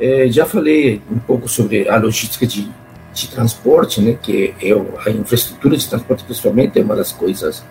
É, 0.01 0.29
já 0.29 0.47
falei 0.47 1.03
um 1.11 1.19
pouco 1.19 1.49
sobre 1.49 1.89
a 1.89 1.97
logística 1.97 2.47
de, 2.47 2.71
de 3.19 3.29
transporte, 3.29 4.01
né, 4.01 4.17
que 4.21 4.55
é 4.61 4.73
a 5.07 5.11
infraestrutura 5.11 5.77
de 5.77 5.89
transporte, 5.89 6.25
principalmente, 6.25 6.79
é 6.79 6.83
uma 6.83 6.95
das 6.95 7.13
coisas, 7.13 7.65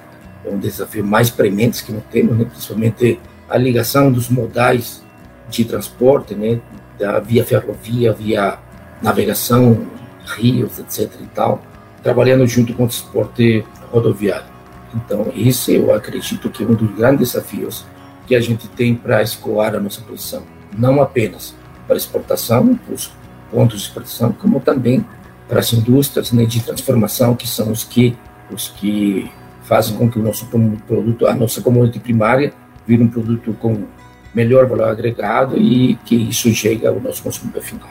é 0.45 0.49
um 0.49 0.59
desafio 0.59 1.05
mais 1.05 1.29
prementes 1.29 1.81
que 1.81 1.91
nós 1.91 2.03
temos, 2.11 2.37
né, 2.37 2.45
principalmente 2.45 3.19
a 3.49 3.57
ligação 3.57 4.11
dos 4.11 4.29
modais 4.29 5.01
de 5.49 5.63
transporte, 5.63 6.35
né, 6.35 6.59
da 6.99 7.19
via 7.19 7.45
ferrovia, 7.45 8.11
via 8.11 8.59
navegação, 9.01 9.87
rios, 10.25 10.79
etc. 10.79 11.09
e 11.21 11.27
tal, 11.27 11.61
trabalhando 12.03 12.45
junto 12.45 12.73
com 12.73 12.83
o 12.83 12.87
transporte 12.87 13.63
rodoviário. 13.91 14.47
Então, 14.93 15.31
esse 15.35 15.75
eu 15.75 15.93
acredito 15.93 16.49
que 16.49 16.63
é 16.63 16.65
um 16.65 16.73
dos 16.73 16.95
grandes 16.95 17.31
desafios 17.31 17.85
que 18.25 18.35
a 18.35 18.41
gente 18.41 18.67
tem 18.69 18.95
para 18.95 19.21
escoar 19.21 19.75
a 19.75 19.79
nossa 19.79 20.01
posição. 20.01 20.43
Não 20.77 21.01
apenas 21.01 21.55
para 21.87 21.95
exportação, 21.95 22.75
para 22.75 22.93
os 22.93 23.11
pontos 23.51 23.79
de 23.79 23.87
exportação, 23.87 24.31
como 24.33 24.59
também 24.59 25.05
para 25.47 25.59
as 25.59 25.71
indústrias 25.73 26.31
né, 26.31 26.45
de 26.45 26.61
transformação, 26.61 27.35
que 27.35 27.47
são 27.47 27.71
os 27.71 27.83
que, 27.83 28.15
os 28.51 28.69
que 28.69 29.29
fazem 29.63 29.95
com 29.95 30.09
que 30.09 30.19
o 30.19 30.23
nosso 30.23 30.45
produto, 30.87 31.27
a 31.27 31.35
nossa 31.35 31.61
commodity 31.61 31.99
primária, 31.99 32.53
vire 32.85 33.03
um 33.03 33.07
produto 33.07 33.53
com 33.59 33.85
melhor 34.33 34.67
valor 34.67 34.89
agregado 34.89 35.57
e 35.57 35.95
que 36.05 36.15
isso 36.15 36.53
chegue 36.53 36.85
ao 36.85 36.99
nosso 36.99 37.23
consumidor 37.23 37.61
final. 37.61 37.89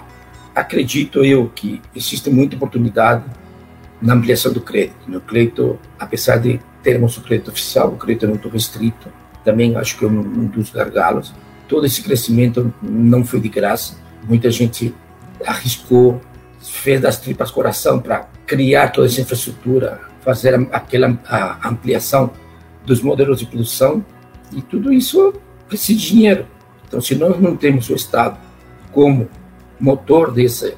Acredito 0.55 1.25
eu 1.25 1.51
que 1.55 1.83
existe 1.95 2.31
muita 2.31 2.57
oportunidade 2.57 3.25
na 4.01 4.15
ampliação 4.15 4.53
do 4.53 4.61
crédito. 4.61 4.97
No 5.07 5.21
crédito, 5.21 5.79
apesar 5.99 6.37
de 6.37 6.61
termos 6.83 7.17
o 7.17 7.23
crédito 7.23 7.51
oficial, 7.51 7.89
o 7.89 7.97
crédito 7.97 8.27
é 8.27 8.29
muito 8.29 8.49
restrito, 8.49 9.09
também 9.45 9.77
acho 9.77 9.99
que 9.99 10.05
é 10.05 10.09
um, 10.09 10.21
um 10.21 10.47
dos 10.47 10.71
gargalos. 10.71 11.35
Todo 11.69 11.85
esse 11.85 12.03
crescimento 12.03 12.73
não 12.81 13.25
foi 13.25 13.41
de 13.41 13.49
graça. 13.49 13.97
Muita 14.27 14.51
gente 14.51 14.95
arriscou, 15.45 16.21
fez 16.71 17.01
das 17.01 17.19
tripas 17.19 17.51
coração 17.51 18.01
para 18.01 18.29
criar 18.47 18.89
toda 18.89 19.07
essa 19.07 19.21
infraestrutura, 19.21 20.01
fazer 20.21 20.55
aquela 20.73 21.19
ampliação 21.65 22.31
dos 22.85 23.01
modelos 23.01 23.39
de 23.39 23.47
produção 23.47 24.05
e 24.53 24.63
tudo 24.63 24.93
isso 24.93 25.35
precisa 25.69 25.99
de 25.99 26.09
dinheiro. 26.09 26.47
Então, 26.87 27.01
se 27.01 27.15
nós 27.15 27.41
não 27.41 27.57
temos 27.57 27.89
o 27.91 27.95
Estado 27.95 28.39
como 28.93 29.29
motor 29.79 30.33
desse 30.33 30.75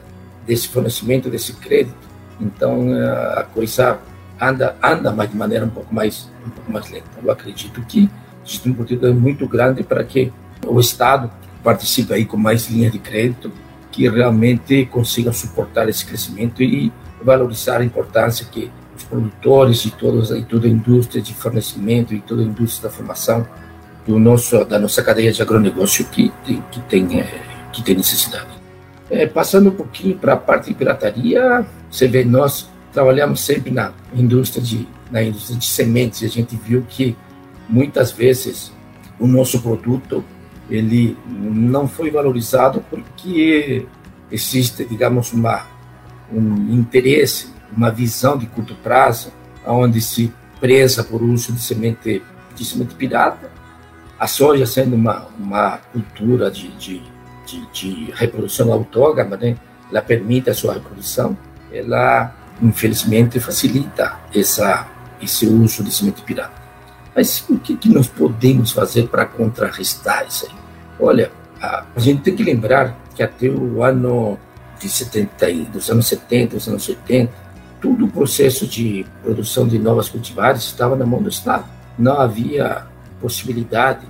desse 0.47 0.67
fornecimento 0.69 1.29
desse 1.29 1.53
crédito, 1.53 2.09
então 2.41 2.89
a 3.37 3.43
coisa 3.43 3.99
anda 4.41 4.75
anda 4.83 5.13
mas 5.13 5.31
de 5.31 5.37
maneira 5.37 5.67
um 5.67 5.71
pouco 5.71 5.95
mais 5.95 6.31
um 6.47 6.51
pouco 6.51 6.73
mais 6.73 6.91
lenta. 6.91 7.07
Eu 7.23 7.31
acredito 7.31 7.83
que 7.83 8.09
existe 8.45 8.69
um 8.69 8.73
potencial 8.73 9.13
muito 9.13 9.47
grande 9.47 9.83
para 9.83 10.03
que 10.03 10.33
o 10.67 10.81
Estado 10.81 11.31
participe 11.63 12.15
aí 12.15 12.25
com 12.25 12.39
mais 12.39 12.69
linhas 12.71 12.93
de 12.93 12.99
crédito 12.99 13.53
que 13.99 14.09
realmente 14.09 14.87
consigam 14.87 15.33
suportar 15.33 15.89
esse 15.89 16.07
crescimento 16.07 16.63
e 16.63 16.93
valorizar 17.21 17.81
a 17.81 17.85
importância 17.85 18.47
que 18.47 18.71
os 18.97 19.03
produtores 19.03 19.85
e 19.87 19.91
todos 19.91 20.31
e 20.31 20.41
toda 20.43 20.69
a 20.69 20.71
indústria 20.71 21.21
de 21.21 21.35
fornecimento 21.35 22.15
e 22.15 22.21
toda 22.21 22.43
a 22.43 22.45
indústria 22.45 22.89
da 22.89 22.95
formação 22.95 23.45
do 24.07 24.17
nosso 24.17 24.65
da 24.65 24.79
nossa 24.79 25.03
cadeia 25.03 25.33
de 25.33 25.43
agronegócio 25.43 26.05
que 26.05 26.33
tem, 26.47 26.63
que 26.71 26.81
tem 26.83 27.21
é, 27.21 27.43
que 27.73 27.83
tem 27.83 27.97
necessidade. 27.97 28.47
É, 29.11 29.27
passando 29.27 29.71
um 29.71 29.75
pouquinho 29.75 30.17
para 30.17 30.35
a 30.35 30.37
parte 30.37 30.69
de 30.69 30.75
pirataria, 30.75 31.67
você 31.91 32.07
vê 32.07 32.25
nós 32.25 32.71
trabalhamos 32.93 33.41
sempre 33.41 33.73
na 33.73 33.93
indústria 34.15 34.63
de 34.63 34.87
na 35.11 35.25
indústria 35.25 35.59
de 35.59 35.67
sementes 35.67 36.23
e 36.23 36.27
a 36.27 36.29
gente 36.29 36.55
viu 36.55 36.87
que 36.89 37.17
muitas 37.69 38.13
vezes 38.13 38.73
o 39.19 39.27
nosso 39.27 39.61
produto 39.61 40.25
ele 40.71 41.17
não 41.27 41.89
foi 41.89 42.11
valorizado 42.11 42.85
porque 42.91 43.87
existe 44.31 44.85
digamos 44.85 45.33
uma 45.33 45.67
um 46.33 46.75
interesse 46.75 47.53
uma 47.75 47.91
visão 47.91 48.37
de 48.37 48.47
curto 48.47 48.75
prazo 48.77 49.33
onde 49.67 50.01
se 50.01 50.33
preza 50.61 51.03
por 51.05 51.23
uso 51.23 51.53
de 51.53 51.61
semente 51.61 52.23
de 52.55 52.65
semente 52.65 52.95
pirata 52.95 53.51
a 54.19 54.27
soja 54.27 54.67
sendo 54.67 54.95
uma 54.95 55.27
uma 55.39 55.79
cultura 55.93 56.51
de, 56.51 56.69
de, 56.77 57.03
de, 57.47 57.67
de 57.73 58.13
reprodução 58.13 58.73
autógama 58.73 59.37
né 59.37 59.57
ela 59.91 60.03
permite 60.03 60.51
a 60.51 60.55
sua 60.55 60.75
reprodução 60.75 61.37
ela 61.73 62.35
infelizmente 62.61 63.41
facilita 63.41 64.19
essa 64.35 64.87
esse 65.21 65.47
uso 65.47 65.83
de 65.83 65.93
semente 65.93 66.23
pirata. 66.23 66.68
Mas 67.19 67.45
o 67.51 67.59
que, 67.59 67.77
que 67.77 67.89
nós 67.89 68.07
podemos 68.07 68.71
fazer 68.71 69.09
para 69.09 69.27
contrarrestar 69.27 70.25
isso 70.29 70.47
aí? 70.47 70.57
Olha, 71.01 71.33
a, 71.61 71.85
gente 71.97 72.23
tem 72.23 72.37
que 72.37 72.45
lembrar 72.45 72.97
que 73.13 73.25
até 73.25 73.49
o 73.49 73.83
ano 73.83 74.39
de 74.79 74.89
70, 74.89 75.65
dos 75.73 75.91
anos 75.91 76.07
70, 76.07 76.55
dos 76.55 76.69
anos 76.69 76.89
80, 76.89 77.33
todo 77.81 78.05
o 78.05 78.09
processo 78.09 78.69
de 78.69 79.05
produção 79.21 79.67
de 79.67 79.81
novas 79.81 80.09
cultivares 80.09 80.63
estava 80.63 80.95
na 80.95 81.05
mão 81.05 81.21
do 81.21 81.29
Estado. 81.29 81.65
Não 81.99 82.21
havia 82.21 82.87
possibilidade 83.21 84.07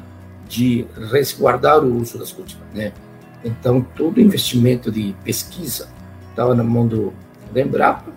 de 0.46 0.86
resguardar 1.10 1.82
o 1.82 1.96
uso 1.96 2.18
das 2.18 2.30
cultivares. 2.30 2.74
Né? 2.74 2.92
Então, 3.42 3.80
todo 3.80 4.20
investimento 4.20 4.92
de 4.92 5.16
pesquisa 5.24 5.88
estava 6.28 6.54
na 6.54 6.62
mão 6.62 6.86
do, 6.86 7.14
Embrapa 7.56 8.12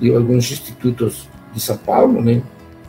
de 0.00 0.14
alguns 0.14 0.52
institutos 0.52 1.28
de 1.52 1.58
São 1.58 1.76
Paulo, 1.78 2.22
né? 2.22 2.40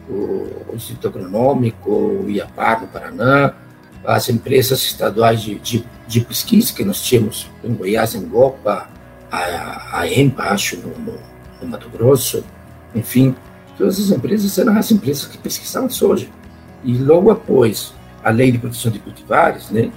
O, 0.09 0.73
Instituto 0.73 1.07
Agronômico, 1.07 1.91
o 1.91 2.29
IAPAR 2.29 2.81
do 2.81 2.87
Paraná, 2.87 3.53
as 4.05 4.29
empresas 4.29 4.81
estaduais 4.83 5.41
de, 5.41 5.55
de, 5.59 5.85
de, 6.07 6.21
pesquisa 6.21 6.73
que 6.73 6.83
nós 6.83 7.01
tínhamos 7.01 7.49
em 7.63 7.73
Goiás, 7.73 8.15
em 8.15 8.25
Gopa, 8.27 8.89
a, 9.31 9.99
a 9.99 10.07
EMPA, 10.07 10.43
acho, 10.43 10.77
no, 10.77 10.97
no, 10.99 11.13
no, 11.61 11.67
Mato 11.67 11.89
Grosso, 11.89 12.43
enfim, 12.95 13.35
todas 13.77 13.99
as 13.99 14.09
empresas 14.09 14.57
eram 14.57 14.77
as 14.77 14.91
empresas 14.91 15.25
que 15.25 15.37
pesquisavam 15.37 15.89
soja. 15.89 16.27
E 16.83 16.97
logo 16.97 17.29
após 17.31 17.93
a 18.23 18.29
lei 18.29 18.51
de 18.51 18.57
proteção 18.57 18.91
de 18.91 18.99
cultivares, 18.99 19.69
né, 19.69 19.91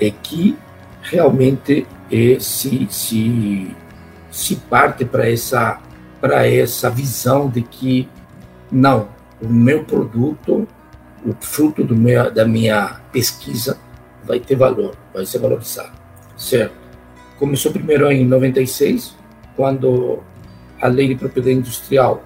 é 0.00 0.10
que 0.10 0.56
realmente 1.02 1.86
é, 2.10 2.38
se, 2.40 2.88
se, 2.90 3.76
se 4.30 4.56
parte 4.56 5.04
para 5.04 5.30
essa 5.30 5.80
essa 6.32 6.88
visão 6.88 7.48
de 7.48 7.60
que 7.60 8.08
não, 8.72 9.08
o 9.40 9.48
meu 9.48 9.84
produto, 9.84 10.66
o 11.24 11.34
fruto 11.40 11.82
do 11.84 11.96
meu, 11.96 12.30
da 12.30 12.46
minha 12.46 13.00
pesquisa 13.12 13.78
vai 14.24 14.40
ter 14.40 14.56
valor, 14.56 14.96
vai 15.12 15.26
ser 15.26 15.38
valorizado, 15.38 15.92
certo? 16.36 16.74
Começou 17.38 17.72
primeiro 17.72 18.10
em 18.10 18.26
96, 18.26 19.16
quando 19.56 20.22
a 20.80 20.88
lei 20.88 21.08
de 21.08 21.14
propriedade 21.14 21.56
industrial 21.56 22.22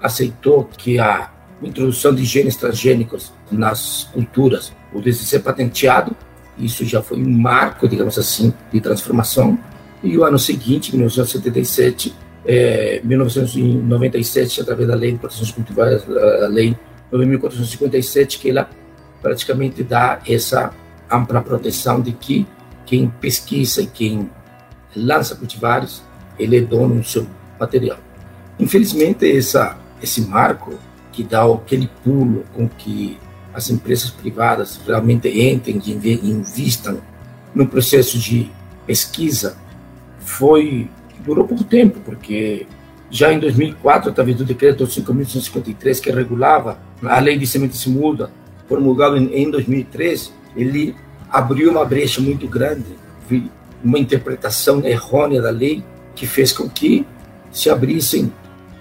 aceitou 0.00 0.64
que 0.64 0.98
a 0.98 1.30
introdução 1.62 2.14
de 2.14 2.24
genes 2.24 2.56
transgênicos 2.56 3.32
nas 3.50 4.04
culturas 4.12 4.72
pudesse 4.90 5.24
ser 5.24 5.40
patenteado. 5.40 6.14
Isso 6.58 6.84
já 6.84 7.02
foi 7.02 7.18
um 7.18 7.38
marco, 7.38 7.88
digamos 7.88 8.18
assim, 8.18 8.52
de 8.72 8.80
transformação. 8.80 9.58
E 10.02 10.18
o 10.18 10.24
ano 10.24 10.38
seguinte, 10.38 10.90
1977, 10.92 12.14
é, 12.44 13.00
1997, 13.04 14.60
através 14.60 14.88
da 14.88 14.94
Lei 14.94 15.12
de 15.12 15.18
Proteção 15.18 15.44
de 15.44 15.52
Cultivares, 15.52 16.04
a 16.08 16.46
Lei 16.48 16.76
9.457, 17.12 18.38
que 18.40 18.50
ela 18.50 18.68
praticamente 19.20 19.82
dá 19.82 20.20
essa 20.26 20.74
ampla 21.10 21.40
proteção 21.40 22.00
de 22.00 22.12
que 22.12 22.46
quem 22.84 23.08
pesquisa 23.08 23.82
e 23.82 23.86
quem 23.86 24.30
lança 24.96 25.36
cultivares, 25.36 26.02
ele 26.38 26.58
é 26.58 26.60
dono 26.60 26.96
do 26.96 27.04
seu 27.04 27.26
material. 27.58 27.98
Infelizmente, 28.58 29.30
essa, 29.30 29.78
esse 30.02 30.22
marco 30.22 30.78
que 31.12 31.22
dá 31.22 31.44
aquele 31.44 31.88
pulo 32.02 32.44
com 32.54 32.68
que 32.68 33.18
as 33.54 33.70
empresas 33.70 34.10
privadas 34.10 34.80
realmente 34.86 35.28
entrem 35.28 35.80
e 35.84 36.30
investam 36.30 37.00
no 37.54 37.66
processo 37.66 38.18
de 38.18 38.50
pesquisa 38.86 39.56
foi 40.18 40.90
durou 41.24 41.46
pouco 41.46 41.64
tempo, 41.64 42.00
porque 42.04 42.66
já 43.10 43.32
em 43.32 43.38
2004, 43.38 44.10
através 44.10 44.36
do 44.36 44.44
decreto 44.44 44.86
5.153, 44.86 46.00
que 46.00 46.10
regulava 46.10 46.78
a 47.02 47.20
lei 47.20 47.36
de 47.36 47.46
sementes 47.46 47.84
muda, 47.86 48.30
promulgado 48.68 49.16
em 49.16 49.50
2013, 49.50 50.30
ele 50.56 50.94
abriu 51.30 51.70
uma 51.70 51.84
brecha 51.84 52.20
muito 52.20 52.46
grande, 52.46 52.96
uma 53.82 53.98
interpretação 53.98 54.84
errônea 54.84 55.42
da 55.42 55.50
lei, 55.50 55.84
que 56.14 56.26
fez 56.26 56.52
com 56.52 56.68
que 56.68 57.06
se 57.50 57.68
abrissem 57.68 58.32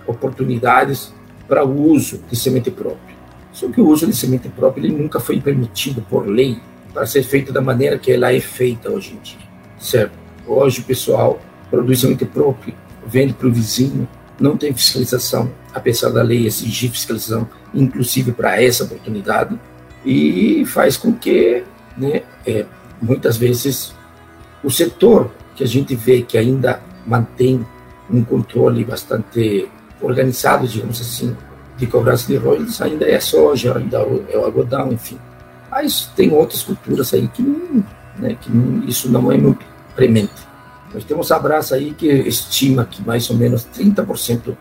oportunidades 0.08 1.14
para 1.48 1.66
o 1.66 1.92
uso 1.92 2.22
de 2.30 2.36
semente 2.36 2.72
própria. 2.72 3.16
Só 3.52 3.68
que 3.68 3.82
o 3.82 3.88
uso 3.88 4.08
de 4.08 4.16
semente 4.16 4.48
própria 4.48 4.86
ele 4.86 4.96
nunca 4.96 5.20
foi 5.20 5.40
permitido 5.42 6.02
por 6.10 6.26
lei 6.26 6.58
para 6.94 7.06
ser 7.06 7.24
feito 7.24 7.52
da 7.52 7.62
maneira 7.62 7.98
que 7.98 8.12
ela 8.12 8.34
é 8.34 8.40
feita 8.40 8.90
hoje 8.90 9.14
em 9.14 9.20
dia, 9.22 9.48
certo? 9.78 10.14
Hoje 10.48 10.82
pessoal 10.82 11.40
produz 11.72 12.02
semente 12.02 12.26
própria, 12.26 12.76
vende 13.08 13.34
para 13.34 13.48
o 13.48 13.52
vizinho, 13.52 14.08
não 14.40 14.58
tem 14.58 14.74
fiscalização, 14.74 15.50
apesar 15.74 16.10
da 16.10 16.22
lei 16.22 16.46
exigir 16.46 16.92
fiscalização, 16.92 17.48
inclusive 17.74 18.32
para 18.32 18.62
essa 18.62 18.84
oportunidade, 18.84 19.58
e 20.06 20.64
faz 20.66 20.98
com 20.98 21.14
que, 21.14 21.64
né, 21.98 22.24
é, 22.46 22.66
muitas 23.02 23.38
vezes, 23.38 23.96
o 24.64 24.70
setor 24.70 25.32
que 25.56 25.64
a 25.64 25.68
gente 25.68 25.96
vê 25.96 26.22
que 26.22 26.38
ainda 26.38 26.82
mantém 27.06 27.66
um 28.10 28.24
controle 28.24 28.84
bastante 28.84 29.70
organizado, 30.02 30.68
digamos 30.68 31.00
assim, 31.00 31.36
de 31.78 31.88
cobrança 31.88 32.28
de 32.28 32.36
royalties, 32.38 32.82
ainda 32.82 33.06
é 33.06 33.16
a 33.16 33.22
soja, 33.22 33.78
ainda 33.78 33.98
é 34.30 34.38
o 34.38 34.44
algodão, 34.44 34.92
enfim. 34.92 35.18
Mas 35.70 36.12
tem 36.16 36.32
outras 36.34 36.64
culturas 36.64 37.14
aí 37.14 37.28
que, 37.28 37.42
né, 38.18 38.36
que 38.40 38.52
isso 38.88 39.10
não 39.10 39.32
é 39.32 39.38
muito 39.38 39.66
premente. 39.96 40.51
Nós 40.94 41.04
temos 41.06 41.32
a 41.32 41.40
Brasa 41.40 41.76
aí 41.76 41.94
que 41.94 42.08
estima 42.08 42.86
que 42.86 43.02
mais 43.06 43.30
ou 43.30 43.38
menos 43.38 43.66
30% 43.66 44.56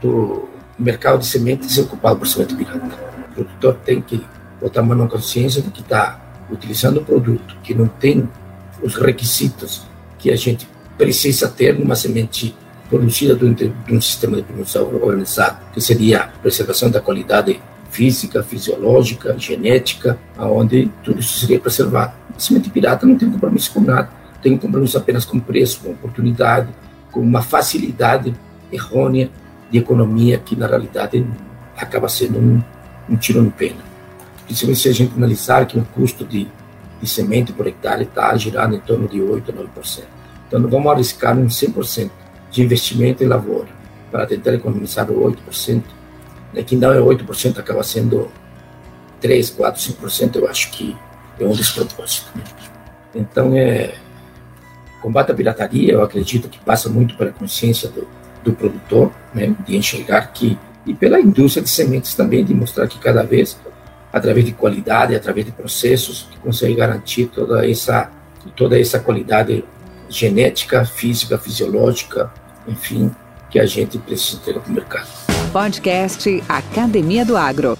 do 0.00 0.48
mercado 0.78 1.20
de 1.20 1.26
sementes 1.26 1.78
é 1.78 1.82
ocupado 1.82 2.18
por 2.18 2.26
semente 2.26 2.54
pirata. 2.54 2.84
O 3.30 3.34
produtor 3.34 3.78
tem 3.84 4.00
que 4.00 4.24
botar 4.60 4.80
a 4.80 4.82
mão 4.82 4.96
na 4.96 5.06
consciência 5.06 5.62
de 5.62 5.70
que 5.70 5.80
está 5.80 6.20
utilizando 6.50 7.00
um 7.00 7.04
produto 7.04 7.56
que 7.62 7.74
não 7.74 7.86
tem 7.86 8.28
os 8.82 8.94
requisitos 8.96 9.86
que 10.18 10.30
a 10.30 10.36
gente 10.36 10.68
precisa 10.98 11.48
ter 11.48 11.78
numa 11.78 11.94
semente 11.94 12.56
produzida 12.88 13.34
dentro 13.34 13.68
de 13.68 13.94
um 13.94 14.00
sistema 14.00 14.36
de 14.36 14.42
produção 14.42 14.84
organizado, 14.94 15.58
que 15.72 15.80
seria 15.80 16.20
a 16.20 16.26
preservação 16.28 16.90
da 16.90 17.00
qualidade 17.00 17.60
física, 17.90 18.42
fisiológica, 18.42 19.36
genética, 19.38 20.18
aonde 20.36 20.90
tudo 21.02 21.20
isso 21.20 21.38
seria 21.38 21.58
preservado. 21.58 22.12
A 22.34 22.38
semente 22.38 22.70
pirata 22.70 23.06
não 23.06 23.16
tem 23.16 23.30
compromisso 23.30 23.72
com 23.72 23.80
nada, 23.80 24.08
tem 24.42 24.56
compromisso 24.56 24.98
apenas 24.98 25.24
com 25.24 25.38
preço, 25.40 25.80
com 25.80 25.90
oportunidade, 25.90 26.68
com 27.10 27.20
uma 27.20 27.42
facilidade 27.42 28.34
errônea 28.70 29.30
de 29.70 29.78
economia 29.78 30.38
que 30.38 30.56
na 30.56 30.66
realidade 30.66 31.26
acaba 31.76 32.08
sendo 32.08 32.38
um, 32.38 32.62
um 33.08 33.16
tiro 33.16 33.42
no 33.42 33.50
pé. 33.50 33.72
Principalmente 34.44 34.80
se 34.80 34.88
a 34.88 34.92
gente 34.92 35.14
analisar 35.16 35.66
que 35.66 35.78
o 35.78 35.84
custo 35.84 36.24
de, 36.24 36.46
de 37.00 37.08
semente 37.08 37.52
por 37.52 37.66
hectare 37.66 38.04
está 38.04 38.34
girando 38.36 38.76
em 38.76 38.80
torno 38.80 39.08
de 39.08 39.20
8 39.20 39.50
a 39.50 39.54
9%. 39.54 40.04
Então, 40.46 40.60
não 40.60 40.70
vamos 40.70 40.92
arriscar 40.92 41.36
um 41.36 41.46
100% 41.46 42.10
de 42.50 42.62
investimento 42.62 43.24
em 43.24 43.26
lavoura 43.26 43.68
para 44.10 44.26
tentar 44.26 44.54
economizar 44.54 45.10
o 45.10 45.32
8%, 45.32 45.82
né, 46.52 46.62
que 46.62 46.76
não 46.76 46.92
é 46.92 46.98
8%, 46.98 47.58
acaba 47.58 47.82
sendo 47.82 48.30
3, 49.20 49.50
4, 49.50 49.94
5%, 49.94 50.36
eu 50.36 50.48
acho 50.48 50.70
que 50.70 50.96
é 51.40 51.44
um 51.44 51.52
despropósito. 51.52 52.26
Né? 52.34 52.44
Então, 53.14 53.54
é, 53.56 53.94
combate 55.06 55.30
à 55.30 55.34
pirataria, 55.36 55.92
eu 55.92 56.02
acredito 56.02 56.48
que 56.48 56.58
passa 56.58 56.88
muito 56.88 57.16
pela 57.16 57.30
consciência 57.30 57.88
do, 57.88 58.08
do 58.42 58.52
produtor, 58.52 59.12
né, 59.32 59.54
de 59.64 59.76
enxergar 59.76 60.32
que, 60.32 60.58
e 60.84 60.92
pela 60.92 61.20
indústria 61.20 61.62
de 61.62 61.70
sementes 61.70 62.12
também, 62.16 62.44
de 62.44 62.52
mostrar 62.52 62.88
que 62.88 62.98
cada 62.98 63.22
vez, 63.22 63.56
através 64.12 64.44
de 64.44 64.50
qualidade, 64.50 65.14
através 65.14 65.46
de 65.46 65.52
processos, 65.52 66.26
que 66.28 66.36
consegue 66.40 66.74
garantir 66.74 67.26
toda 67.26 67.64
essa, 67.64 68.10
toda 68.56 68.80
essa 68.80 68.98
qualidade 68.98 69.64
genética, 70.08 70.84
física, 70.84 71.38
fisiológica, 71.38 72.28
enfim, 72.66 73.08
que 73.48 73.60
a 73.60 73.66
gente 73.66 73.98
precisa 73.98 74.40
ter 74.44 74.56
no 74.56 74.74
mercado. 74.74 75.06
Podcast 75.52 76.42
Academia 76.48 77.24
do 77.24 77.36
Agro. 77.36 77.78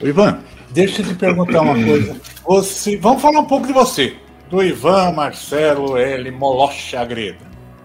Ivan, 0.00 0.38
deixa 0.70 1.02
eu 1.02 1.06
te 1.06 1.14
perguntar 1.16 1.60
uma 1.60 1.74
coisa. 1.74 2.16
Você, 2.46 2.96
vamos 2.96 3.20
falar 3.20 3.40
um 3.40 3.44
pouco 3.44 3.66
de 3.66 3.74
você, 3.74 4.16
do 4.52 4.62
Ivan 4.62 5.12
Marcelo 5.12 5.96
L. 5.96 6.30
Molocha 6.30 7.00
Agreda. 7.00 7.38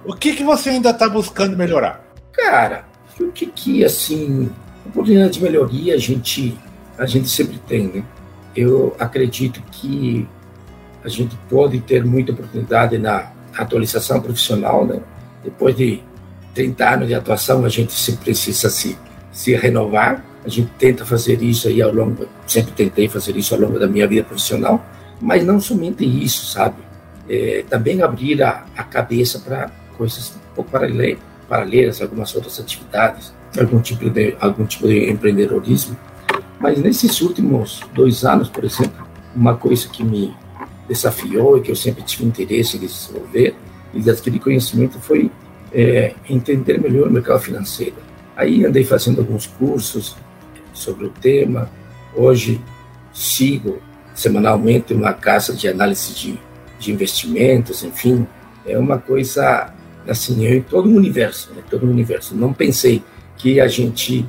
O 0.04 0.14
que, 0.14 0.36
que 0.36 0.44
você 0.44 0.72
ainda 0.72 0.90
está 0.90 1.08
buscando 1.08 1.56
melhorar? 1.56 2.06
Cara, 2.34 2.84
o 3.22 3.32
que 3.32 3.46
que, 3.46 3.86
assim, 3.86 4.50
oportunidade 4.86 5.36
de 5.36 5.42
melhoria 5.42 5.96
a 5.96 5.98
gente, 5.98 6.58
a 6.98 7.06
gente 7.06 7.30
sempre 7.30 7.58
tem, 7.60 7.88
né? 7.88 8.04
Eu 8.54 8.94
acredito 9.00 9.64
que 9.72 10.28
a 11.06 11.08
gente 11.08 11.38
pode 11.50 11.80
ter 11.80 12.04
muita 12.04 12.34
oportunidade 12.34 12.98
na 12.98 13.32
atualização 13.58 14.20
profissional, 14.20 14.86
né? 14.86 15.00
Depois 15.46 15.74
de 15.74 16.04
30 16.54 16.90
anos 16.90 17.08
de 17.08 17.16
atuação, 17.16 17.64
a 17.64 17.70
gente 17.70 17.94
sempre 17.94 18.26
precisa 18.26 18.70
se, 18.70 18.98
se 19.32 19.56
renovar. 19.56 20.22
A 20.44 20.50
gente 20.50 20.70
tenta 20.78 21.06
fazer 21.06 21.42
isso 21.42 21.70
aí 21.70 21.82
ao 21.82 21.94
longo, 21.94 22.28
sempre 22.46 22.74
tentei 22.74 23.08
fazer 23.08 23.38
isso 23.38 23.56
ao 23.56 23.62
longo 23.62 23.80
da 23.80 23.88
minha 23.88 24.06
vida 24.06 24.26
profissional, 24.26 24.86
mas 25.20 25.44
não 25.44 25.60
somente 25.60 26.06
isso, 26.06 26.46
sabe? 26.46 26.76
É, 27.30 27.64
também 27.70 28.02
abrir 28.02 28.42
a, 28.42 28.66
a 28.76 28.84
cabeça 28.84 29.40
para 29.40 29.70
coisas 29.98 30.34
um 30.36 30.56
pouco 30.56 30.72
paralelas, 31.50 32.02
algumas 32.02 32.34
outras 32.36 32.60
atividades, 32.60 33.34
algum 33.60 33.80
tipo 33.82 34.10
de 34.10 34.36
algum 34.40 34.66
tipo 34.66 34.88
de 34.88 35.10
empreendedorismo. 35.10 35.98
Mas 36.60 36.80
nesses 36.80 37.22
últimos 37.22 37.82
dois 37.94 38.24
anos, 38.24 38.50
por 38.50 38.64
exemplo, 38.64 39.06
uma 39.36 39.56
coisa 39.56 39.88
que 39.90 40.04
me 40.04 40.36
desafiou 40.88 41.58
e 41.58 41.62
que 41.62 41.72
eu 41.72 41.76
sempre 41.76 42.02
tive 42.04 42.26
interesse 42.26 42.78
em 42.78 42.80
desenvolver 42.80 43.56
e 43.94 44.02
de 44.02 44.10
adquirir 44.10 44.40
conhecimento 44.40 45.00
foi 45.00 45.30
é, 45.74 46.14
entender 46.30 46.80
melhor 46.80 47.08
o 47.08 47.12
mercado 47.12 47.40
financeiro. 47.40 47.96
Aí 48.36 48.66
andei 48.66 48.84
fazendo 48.84 49.20
alguns 49.20 49.48
cursos 49.48 50.16
sobre 50.74 51.08
o 51.08 51.10
tema. 51.10 51.70
Hoje 52.16 52.62
sigo 53.14 53.80
semanalmente 54.18 54.96
uma 54.96 55.14
casa 55.14 55.54
de 55.54 55.68
análise 55.68 56.12
de, 56.12 56.40
de 56.80 56.92
investimentos, 56.92 57.84
enfim, 57.84 58.28
é 58.66 58.78
uma 58.78 58.98
coisa 58.98 59.72
assim, 60.08 60.44
eu 60.44 60.56
em 60.58 60.62
todo 60.62 60.90
o 60.90 60.96
universo, 60.96 61.54
né, 61.54 61.62
todo 61.70 61.86
o 61.86 61.90
universo. 61.90 62.36
Não 62.36 62.52
pensei 62.52 63.04
que 63.38 63.60
a 63.60 63.68
gente 63.68 64.26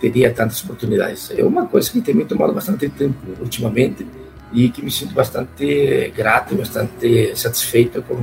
teria 0.00 0.32
tantas 0.32 0.64
oportunidades. 0.64 1.30
É 1.36 1.44
uma 1.44 1.66
coisa 1.66 1.90
que 1.90 2.00
tem 2.00 2.14
me 2.14 2.24
tomado 2.24 2.54
bastante 2.54 2.88
tempo 2.88 3.18
ultimamente 3.38 4.06
e 4.52 4.70
que 4.70 4.82
me 4.82 4.90
sinto 4.90 5.12
bastante 5.12 6.12
grato 6.16 6.54
bastante 6.54 7.36
satisfeito 7.36 8.00
com 8.02 8.16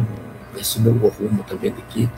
esse 0.57 0.79
novo 0.81 1.09
rumo 1.09 1.43
também 1.47 1.71
daqui 1.71 2.09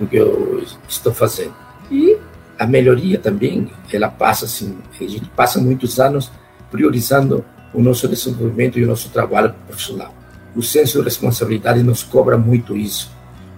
do 0.00 0.08
que 0.08 0.16
eu 0.16 0.64
estou 0.88 1.14
fazendo. 1.14 1.54
E 1.88 2.18
a 2.58 2.66
melhoria 2.66 3.18
também, 3.18 3.70
ela 3.92 4.08
passa 4.08 4.44
assim, 4.44 4.76
a 5.00 5.04
gente 5.04 5.28
passa 5.36 5.60
muitos 5.60 6.00
anos 6.00 6.32
priorizando 6.68 7.44
o 7.74 7.82
nosso 7.82 8.06
desenvolvimento 8.08 8.78
e 8.78 8.84
o 8.84 8.86
nosso 8.86 9.10
trabalho 9.10 9.52
profissional. 9.66 10.14
O 10.54 10.62
senso 10.62 10.98
de 10.98 11.04
responsabilidade 11.04 11.82
nos 11.82 12.02
cobra 12.02 12.38
muito 12.38 12.76
isso. 12.76 13.10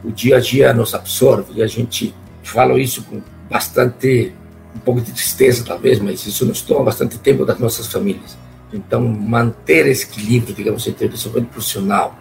O 0.02 0.10
dia 0.10 0.36
a 0.36 0.40
dia 0.40 0.72
nos 0.72 0.94
absorve 0.94 1.52
e 1.54 1.62
a 1.62 1.66
gente 1.66 2.14
fala 2.42 2.80
isso 2.80 3.02
com 3.04 3.20
bastante, 3.50 4.32
um 4.74 4.78
pouco 4.78 5.00
de 5.00 5.12
tristeza 5.12 5.64
talvez, 5.64 6.00
mas 6.00 6.26
isso 6.26 6.46
nos 6.46 6.62
toma 6.62 6.84
bastante 6.84 7.18
tempo 7.18 7.44
das 7.44 7.58
nossas 7.58 7.86
famílias. 7.86 8.36
Então, 8.72 9.06
manter 9.06 9.86
esse 9.86 10.04
equilíbrio, 10.06 10.54
digamos, 10.54 10.86
entre 10.86 11.06
o 11.06 11.08
desenvolvimento 11.08 11.50
profissional 11.50 12.18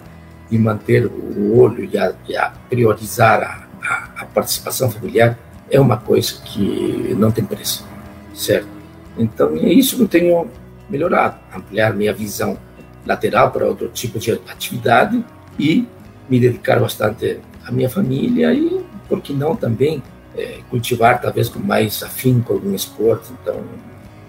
e 0.51 0.57
manter 0.57 1.05
o 1.05 1.57
olho 1.57 1.89
e 1.91 1.97
a, 1.97 2.13
e 2.27 2.37
a 2.37 2.51
priorizar 2.69 3.41
a, 3.41 3.87
a, 3.87 4.21
a, 4.21 4.25
participação 4.25 4.91
familiar 4.91 5.37
é 5.71 5.79
uma 5.79 5.97
coisa 5.97 6.35
que 6.43 7.15
não 7.17 7.31
tem 7.31 7.43
preço, 7.43 7.85
certo? 8.33 8.67
Então, 9.17 9.55
é 9.55 9.73
isso 9.73 9.95
que 9.95 10.03
eu 10.03 10.07
tenho 10.07 10.47
melhorado, 10.89 11.37
ampliar 11.53 11.93
minha 11.93 12.13
visão 12.13 12.57
lateral 13.05 13.51
para 13.51 13.65
outro 13.65 13.87
tipo 13.89 14.19
de 14.19 14.31
atividade 14.31 15.23
e 15.59 15.87
me 16.29 16.39
dedicar 16.39 16.79
bastante 16.79 17.39
à 17.65 17.71
minha 17.71 17.89
família 17.89 18.53
e, 18.53 18.83
por 19.07 19.21
que 19.21 19.33
não, 19.33 19.55
também 19.55 20.01
é, 20.35 20.59
cultivar 20.69 21.21
talvez 21.21 21.49
com 21.49 21.59
mais 21.59 22.01
afinco 22.03 22.53
algum 22.53 22.73
esporte. 22.73 23.31
Então, 23.41 23.63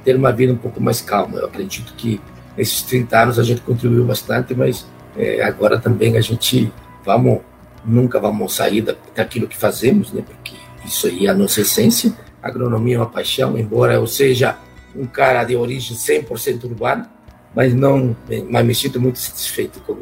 ter 0.05 0.15
uma 0.15 0.33
vida 0.33 0.53
um 0.53 0.57
pouco 0.57 0.81
mais 0.81 1.01
calma. 1.01 1.39
Eu 1.39 1.47
acredito 1.47 1.95
que 1.95 2.21
nesses 2.57 2.83
30 2.83 3.23
anos 3.23 3.39
a 3.39 3.43
gente 3.43 3.61
contribuiu 3.63 4.05
bastante, 4.05 4.55
mas 4.55 4.87
é, 5.17 5.43
agora 5.43 5.79
também 5.79 6.17
a 6.17 6.21
gente 6.21 6.73
vamos 7.05 7.41
nunca 7.85 8.19
vamos 8.19 8.55
sair 8.55 8.83
da, 8.83 8.95
daquilo 9.15 9.47
que 9.47 9.57
fazemos, 9.57 10.13
né? 10.13 10.23
Porque 10.27 10.55
isso 10.85 11.07
aí 11.07 11.27
é 11.27 11.31
a 11.31 11.35
nossa 11.35 11.61
essência. 11.61 12.13
A 12.43 12.49
agronomia 12.49 12.97
é 12.97 12.99
uma 12.99 13.07
paixão, 13.07 13.57
embora 13.59 13.95
eu 13.95 14.07
seja 14.07 14.57
um 14.99 15.07
cara 15.07 15.45
de 15.45 15.57
origem 15.57 15.97
100% 15.97 16.65
urbana, 16.65 17.11
mas 17.55 17.75
não, 17.75 18.17
mas 18.51 18.67
me 18.67 18.75
sinto 18.75 19.01
muito 19.01 19.19
satisfeito 19.19 19.81
com, 19.81 19.97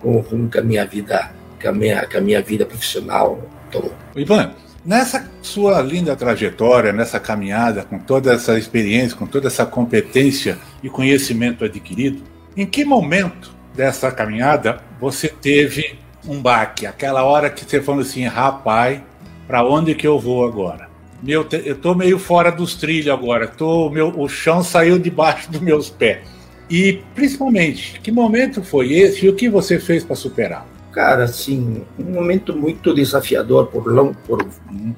com 0.00 0.16
o 0.16 0.20
rumo 0.20 0.48
que 0.48 0.58
a 0.58 0.62
minha 0.62 0.84
vida, 0.84 1.32
que 1.58 1.66
a 1.66 1.72
minha, 1.72 2.06
que 2.06 2.16
a 2.16 2.20
minha 2.20 2.42
vida 2.42 2.64
profissional 2.64 3.40
tomou. 3.70 3.92
Ivan, 4.16 4.54
Nessa 4.84 5.30
sua 5.40 5.80
linda 5.80 6.14
trajetória, 6.14 6.92
nessa 6.92 7.18
caminhada, 7.18 7.84
com 7.84 7.98
toda 7.98 8.34
essa 8.34 8.58
experiência, 8.58 9.16
com 9.16 9.26
toda 9.26 9.46
essa 9.46 9.64
competência 9.64 10.58
e 10.82 10.90
conhecimento 10.90 11.64
adquirido, 11.64 12.22
em 12.54 12.66
que 12.66 12.84
momento 12.84 13.50
dessa 13.74 14.12
caminhada 14.12 14.82
você 15.00 15.28
teve 15.28 15.98
um 16.28 16.38
baque? 16.38 16.84
Aquela 16.84 17.24
hora 17.24 17.48
que 17.48 17.64
você 17.64 17.80
falou 17.80 18.02
assim, 18.02 18.26
rapaz, 18.26 19.00
para 19.46 19.64
onde 19.66 19.94
que 19.94 20.06
eu 20.06 20.18
vou 20.18 20.46
agora? 20.46 20.90
Meu, 21.22 21.46
eu 21.64 21.74
estou 21.74 21.94
meio 21.94 22.18
fora 22.18 22.50
dos 22.50 22.74
trilhos 22.74 23.08
agora, 23.08 23.46
tô, 23.46 23.88
meu, 23.88 24.12
o 24.18 24.28
chão 24.28 24.62
saiu 24.62 24.98
debaixo 24.98 25.50
dos 25.50 25.60
meus 25.60 25.88
pés. 25.88 26.28
E, 26.68 27.00
principalmente, 27.14 28.00
que 28.00 28.10
momento 28.10 28.62
foi 28.62 28.92
esse 28.92 29.26
e 29.26 29.28
o 29.28 29.34
que 29.34 29.48
você 29.48 29.78
fez 29.78 30.04
para 30.04 30.16
superar? 30.16 30.66
cara, 30.94 31.24
assim, 31.24 31.84
um 31.98 32.12
momento 32.12 32.56
muito 32.56 32.94
desafiador 32.94 33.66
por, 33.66 33.86
long, 33.86 34.14
por 34.26 34.46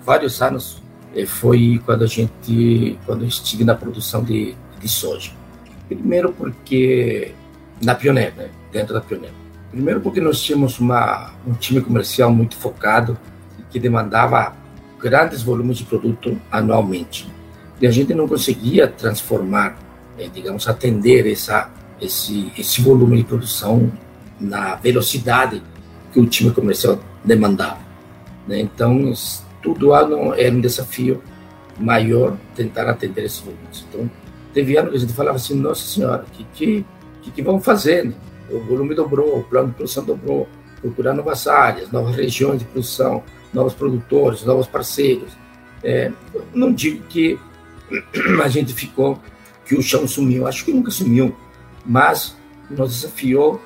vários 0.04 0.42
anos. 0.42 0.82
foi 1.26 1.80
quando 1.86 2.04
a 2.04 2.06
gente, 2.06 2.98
quando 3.06 3.22
eu 3.22 3.28
estive 3.28 3.64
na 3.64 3.74
produção 3.74 4.22
de, 4.22 4.54
de 4.78 4.88
soja. 4.88 5.32
Primeiro 5.88 6.30
porque 6.32 7.32
na 7.82 7.94
Pioneer, 7.94 8.34
né? 8.36 8.50
dentro 8.70 8.92
da 8.92 9.00
Pioneer. 9.00 9.32
Primeiro 9.70 10.00
porque 10.00 10.20
nós 10.20 10.42
tínhamos 10.42 10.78
uma, 10.78 11.32
um 11.46 11.54
time 11.54 11.80
comercial 11.80 12.30
muito 12.30 12.56
focado 12.56 13.18
que 13.70 13.80
demandava 13.80 14.54
grandes 15.00 15.42
volumes 15.42 15.78
de 15.78 15.84
produto 15.84 16.36
anualmente. 16.50 17.30
E 17.80 17.86
a 17.86 17.90
gente 17.90 18.14
não 18.14 18.26
conseguia 18.26 18.88
transformar, 18.88 19.78
eh, 20.18 20.28
digamos, 20.32 20.66
atender 20.66 21.30
essa, 21.30 21.70
esse, 22.00 22.52
esse 22.56 22.80
volume 22.80 23.18
de 23.18 23.24
produção 23.24 23.92
na 24.40 24.76
velocidade 24.76 25.62
que 26.12 26.20
o 26.20 26.26
time 26.26 26.50
comercial 26.50 26.98
demandava. 27.24 27.78
Né? 28.46 28.60
Então, 28.60 29.12
todo 29.62 29.92
ano 29.92 30.34
era 30.34 30.54
um 30.54 30.60
desafio 30.60 31.22
maior 31.78 32.36
tentar 32.54 32.88
atender 32.88 33.24
esses 33.24 33.40
volumes. 33.40 33.84
Então, 33.88 34.10
teve 34.54 34.76
ano 34.76 34.90
que 34.90 34.96
a 34.96 35.00
gente 35.00 35.12
falava 35.12 35.36
assim, 35.36 35.54
nossa 35.54 35.86
senhora, 35.86 36.24
o 36.26 36.30
que, 36.30 36.84
que, 37.22 37.30
que, 37.30 37.42
vamos 37.42 37.64
fazer? 37.64 38.04
Né? 38.06 38.14
O 38.50 38.60
volume 38.60 38.94
dobrou, 38.94 39.40
o 39.40 39.42
plano 39.42 39.68
de 39.68 39.74
produção 39.74 40.04
dobrou, 40.04 40.48
procurar 40.80 41.12
novas 41.12 41.46
áreas, 41.46 41.90
novas 41.90 42.14
regiões 42.16 42.60
de 42.60 42.64
produção, 42.64 43.22
novos 43.56 43.72
produtores, 43.72 44.44
novos 44.44 44.66
parceiros. 44.66 45.32
É, 45.82 46.12
não 46.54 46.72
digo 46.72 47.02
que 47.08 47.38
a 48.44 48.48
gente 48.48 48.74
ficou, 48.74 49.18
que 49.64 49.74
o 49.74 49.82
chão 49.82 50.06
sumiu, 50.06 50.46
acho 50.46 50.64
que 50.64 50.72
nunca 50.72 50.90
sumiu, 50.90 51.34
mas 51.84 52.36
nos 52.68 53.00
desafiou 53.00 53.60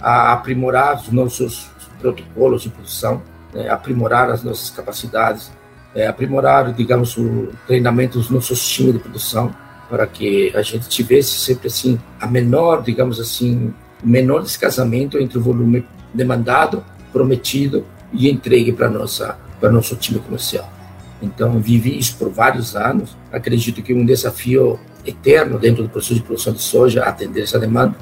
a 0.00 0.32
aprimorar 0.32 0.96
os 0.96 1.10
nossos 1.10 1.68
protocolos 2.00 2.62
de 2.62 2.70
produção, 2.70 3.22
é, 3.54 3.68
aprimorar 3.68 4.30
as 4.30 4.42
nossas 4.42 4.70
capacidades, 4.70 5.52
é, 5.94 6.06
aprimorar, 6.06 6.72
digamos, 6.72 7.16
o 7.16 7.48
treinamento 7.66 8.18
dos 8.18 8.30
nossos 8.30 8.66
times 8.66 8.94
de 8.94 8.98
produção, 9.00 9.54
para 9.90 10.06
que 10.06 10.52
a 10.54 10.62
gente 10.62 10.88
tivesse 10.88 11.38
sempre 11.38 11.66
assim 11.66 11.98
a 12.20 12.26
menor, 12.26 12.82
digamos 12.82 13.18
assim, 13.18 13.74
o 14.02 14.06
menor 14.06 14.42
descasamento 14.42 15.18
entre 15.18 15.38
o 15.38 15.40
volume 15.40 15.84
demandado, 16.14 16.84
prometido 17.12 17.84
e 18.12 18.30
entregue 18.30 18.72
para 18.72 18.88
nossa 18.88 19.38
para 19.60 19.70
nosso 19.70 19.96
time 19.96 20.20
comercial. 20.20 20.70
Então 21.20 21.58
vivi 21.58 21.98
isso 21.98 22.16
por 22.16 22.30
vários 22.30 22.76
anos. 22.76 23.16
Acredito 23.32 23.82
que 23.82 23.92
um 23.92 24.06
desafio 24.06 24.78
eterno 25.04 25.58
dentro 25.58 25.82
do 25.82 25.88
processo 25.88 26.14
de 26.14 26.22
produção 26.22 26.52
de 26.52 26.62
soja 26.62 27.02
atender 27.04 27.42
essa 27.42 27.58
demanda. 27.58 27.96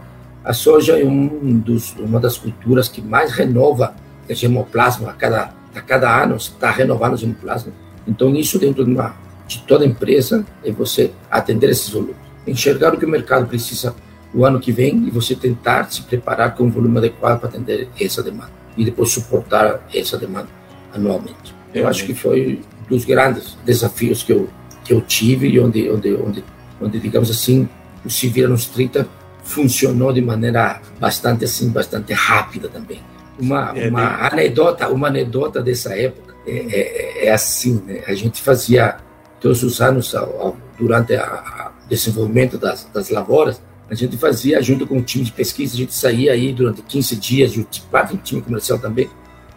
A 0.45 0.53
soja 0.53 0.99
é 0.99 1.05
um 1.05 1.59
dos, 1.59 1.95
uma 1.97 2.21
das 2.21 2.37
culturas 2.37 2.89
que 2.89 3.01
mais 3.01 3.33
renova 3.33 3.95
o 4.29 4.35
germoplasma 4.35 5.11
a 5.11 5.13
cada 5.13 5.55
a 5.75 5.81
cada 5.83 6.23
ano 6.23 6.37
está 6.37 6.71
renovando 6.71 7.15
o 7.15 7.17
germoplasma. 7.17 7.73
Então 8.07 8.35
isso 8.35 8.59
dentro 8.59 8.85
de, 8.85 8.91
uma, 8.91 9.15
de 9.47 9.59
toda 9.63 9.85
empresa 9.85 10.45
é 10.65 10.71
você 10.71 11.13
atender 11.31 11.69
esses 11.69 11.91
volumes, 11.91 12.17
enxergar 12.47 12.95
o 12.95 12.99
que 12.99 13.05
o 13.05 13.09
mercado 13.09 13.47
precisa 13.47 13.95
o 14.33 14.45
ano 14.45 14.59
que 14.59 14.73
vem 14.73 15.07
e 15.07 15.11
você 15.11 15.35
tentar 15.35 15.91
se 15.91 16.03
preparar 16.03 16.55
com 16.55 16.65
um 16.65 16.71
volume 16.71 16.97
adequado 16.99 17.41
para 17.41 17.51
atender 17.51 17.89
essa 18.01 18.23
demanda 18.23 18.66
e 18.77 18.85
depois 18.85 19.11
suportar 19.11 19.87
essa 19.95 20.17
demanda 20.17 20.49
anualmente. 20.93 21.55
Eu 21.75 21.87
acho 21.89 22.05
que 22.07 22.15
foi 22.15 22.63
dos 22.89 23.05
grandes 23.05 23.57
desafios 23.65 24.23
que 24.23 24.33
eu 24.33 24.49
que 24.85 24.93
eu 24.93 25.01
tive 25.01 25.49
e 25.49 25.59
onde 25.59 25.91
onde 25.91 26.15
onde, 26.15 26.45
onde 26.81 27.01
digamos 27.01 27.29
assim 27.29 27.69
o 28.05 28.11
se 28.11 28.29
vira 28.29 28.49
nos 28.49 28.67
30 28.67 29.07
funcionou 29.43 30.13
de 30.13 30.23
maneira 30.23 30.81
bastante 31.01 31.45
assim 31.45 31.71
bastante 31.71 32.13
rápida 32.13 32.69
também. 32.69 33.03
Uma, 33.39 33.73
é, 33.77 33.89
uma 33.89 34.27
anedota 34.27 34.89
uma 34.89 35.09
anedota 35.09 35.61
dessa 35.61 35.97
época 35.97 36.35
é, 36.47 36.53
é, 36.53 37.27
é 37.27 37.33
assim 37.33 37.83
né? 37.85 38.03
a 38.07 38.15
gente 38.15 38.41
fazia 38.41 38.97
todos 39.41 39.63
os 39.63 39.81
anos 39.81 40.15
durante 40.79 41.15
o 41.15 41.89
desenvolvimento 41.89 42.57
das, 42.57 42.89
das 42.95 43.11
lavouras 43.11 43.61
a 43.89 43.95
gente 43.95 44.17
fazia 44.17 44.61
junto 44.61 44.87
com 44.87 44.99
o 44.99 45.03
time 45.03 45.25
de 45.25 45.33
pesquisa, 45.33 45.75
a 45.75 45.77
gente 45.77 45.95
saía 45.95 46.33
aí 46.33 46.53
durante 46.53 46.83
15 46.83 47.17
dias, 47.17 47.53
de 47.53 47.81
parte 47.91 48.17
do 48.17 48.23
time 48.23 48.43
comercial 48.43 48.79
também, 48.79 49.09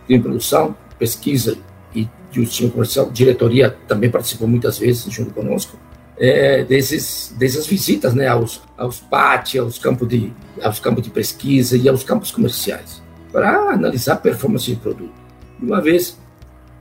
de 0.08 0.20
produção, 0.20 0.76
pesquisa 0.98 1.58
e 1.96 2.40
o 2.40 2.46
time 2.46 2.70
comercial, 2.70 3.10
diretoria 3.10 3.76
também 3.88 4.10
participou 4.10 4.48
muitas 4.48 4.78
vezes 4.78 5.12
junto 5.12 5.34
conosco, 5.34 5.78
é, 6.18 6.64
desses, 6.64 7.34
dessas 7.38 7.66
visitas 7.66 8.14
né, 8.14 8.28
aos, 8.28 8.62
aos 8.78 9.00
pátios, 9.00 9.64
aos 9.64 9.80
campos, 9.80 10.08
de, 10.08 10.32
aos 10.62 10.80
campos 10.80 11.04
de 11.04 11.10
pesquisa 11.10 11.76
e 11.78 11.90
aos 11.90 12.04
campos 12.04 12.30
comerciais, 12.30 13.02
para 13.32 13.72
analisar 13.72 14.14
a 14.14 14.18
performance 14.18 14.70
do 14.72 14.80
produto. 14.80 15.14
Uma 15.60 15.82
vez, 15.82 16.20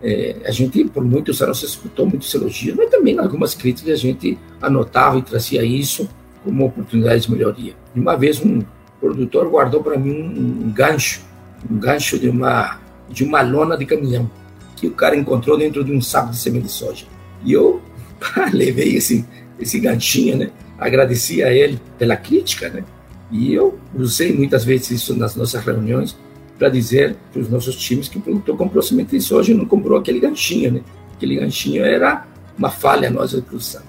é, 0.03 0.37
a 0.45 0.51
gente 0.51 0.85
por 0.85 1.05
muitos 1.05 1.41
anos 1.41 1.63
escutou 1.63 2.05
muitos 2.05 2.35
elogios, 2.35 2.77
mas 2.77 2.91
também 2.91 3.19
algumas 3.19 3.55
críticas 3.55 3.95
a 3.95 3.97
gente 3.97 4.39
anotava 4.61 5.19
e 5.19 5.23
trazia 5.23 5.65
isso 5.65 6.09
como 6.45 6.67
oportunidade 6.67 7.23
de 7.23 7.31
melhoria. 7.31 7.75
E 7.95 8.01
uma 8.01 8.17
vez 8.17 8.41
um 8.41 8.63
produtor 9.01 9.49
guardou 9.49 9.83
para 9.83 9.99
mim 9.99 10.11
um, 10.11 10.67
um, 10.67 10.73
gancho, 10.73 11.23
um 11.71 11.79
gancho 11.79 12.19
de 12.19 12.29
uma 12.29 12.81
de 13.09 13.25
uma 13.25 13.41
lona 13.41 13.77
de 13.77 13.87
caminhão 13.87 14.31
que 14.77 14.87
o 14.87 14.91
cara 14.91 15.17
encontrou 15.17 15.57
dentro 15.57 15.83
de 15.83 15.91
um 15.93 16.01
saco 16.01 16.31
de 16.31 16.37
semente 16.37 16.67
de 16.67 16.73
soja. 16.73 17.07
E 17.43 17.53
eu 17.53 17.81
levei 18.53 18.97
esse 18.97 19.25
esse 19.59 19.81
ganchinho, 19.81 20.37
né? 20.37 20.51
Agradeci 20.79 21.43
a 21.43 21.53
ele 21.53 21.81
pela 21.99 22.17
crítica, 22.17 22.69
né? 22.69 22.85
E 23.31 23.53
eu 23.53 23.79
usei 23.95 24.33
muitas 24.33 24.65
vezes 24.65 24.91
isso 24.91 25.17
nas 25.17 25.35
nossas 25.35 25.65
reuniões 25.65 26.17
para 26.59 26.69
dizer 26.69 27.17
para 27.33 27.41
os 27.41 27.49
nossos 27.49 27.77
times 27.77 28.09
que 28.09 28.19
o 28.19 28.21
produtor 28.21 28.57
comprou 28.57 28.83
semente 28.83 29.11
de 29.11 29.21
soja 29.21 29.53
e 29.53 29.55
não 29.55 29.65
comprou 29.65 29.99
aquele 29.99 30.21
ganchinho, 30.21 30.73
né? 30.73 30.81
Aquele 31.15 31.37
ganchinho 31.37 31.85
era 31.85 32.25
uma 32.57 32.71
falha 32.71 33.11
nossa 33.11 33.37
de 33.37 33.43
produção 33.43 33.83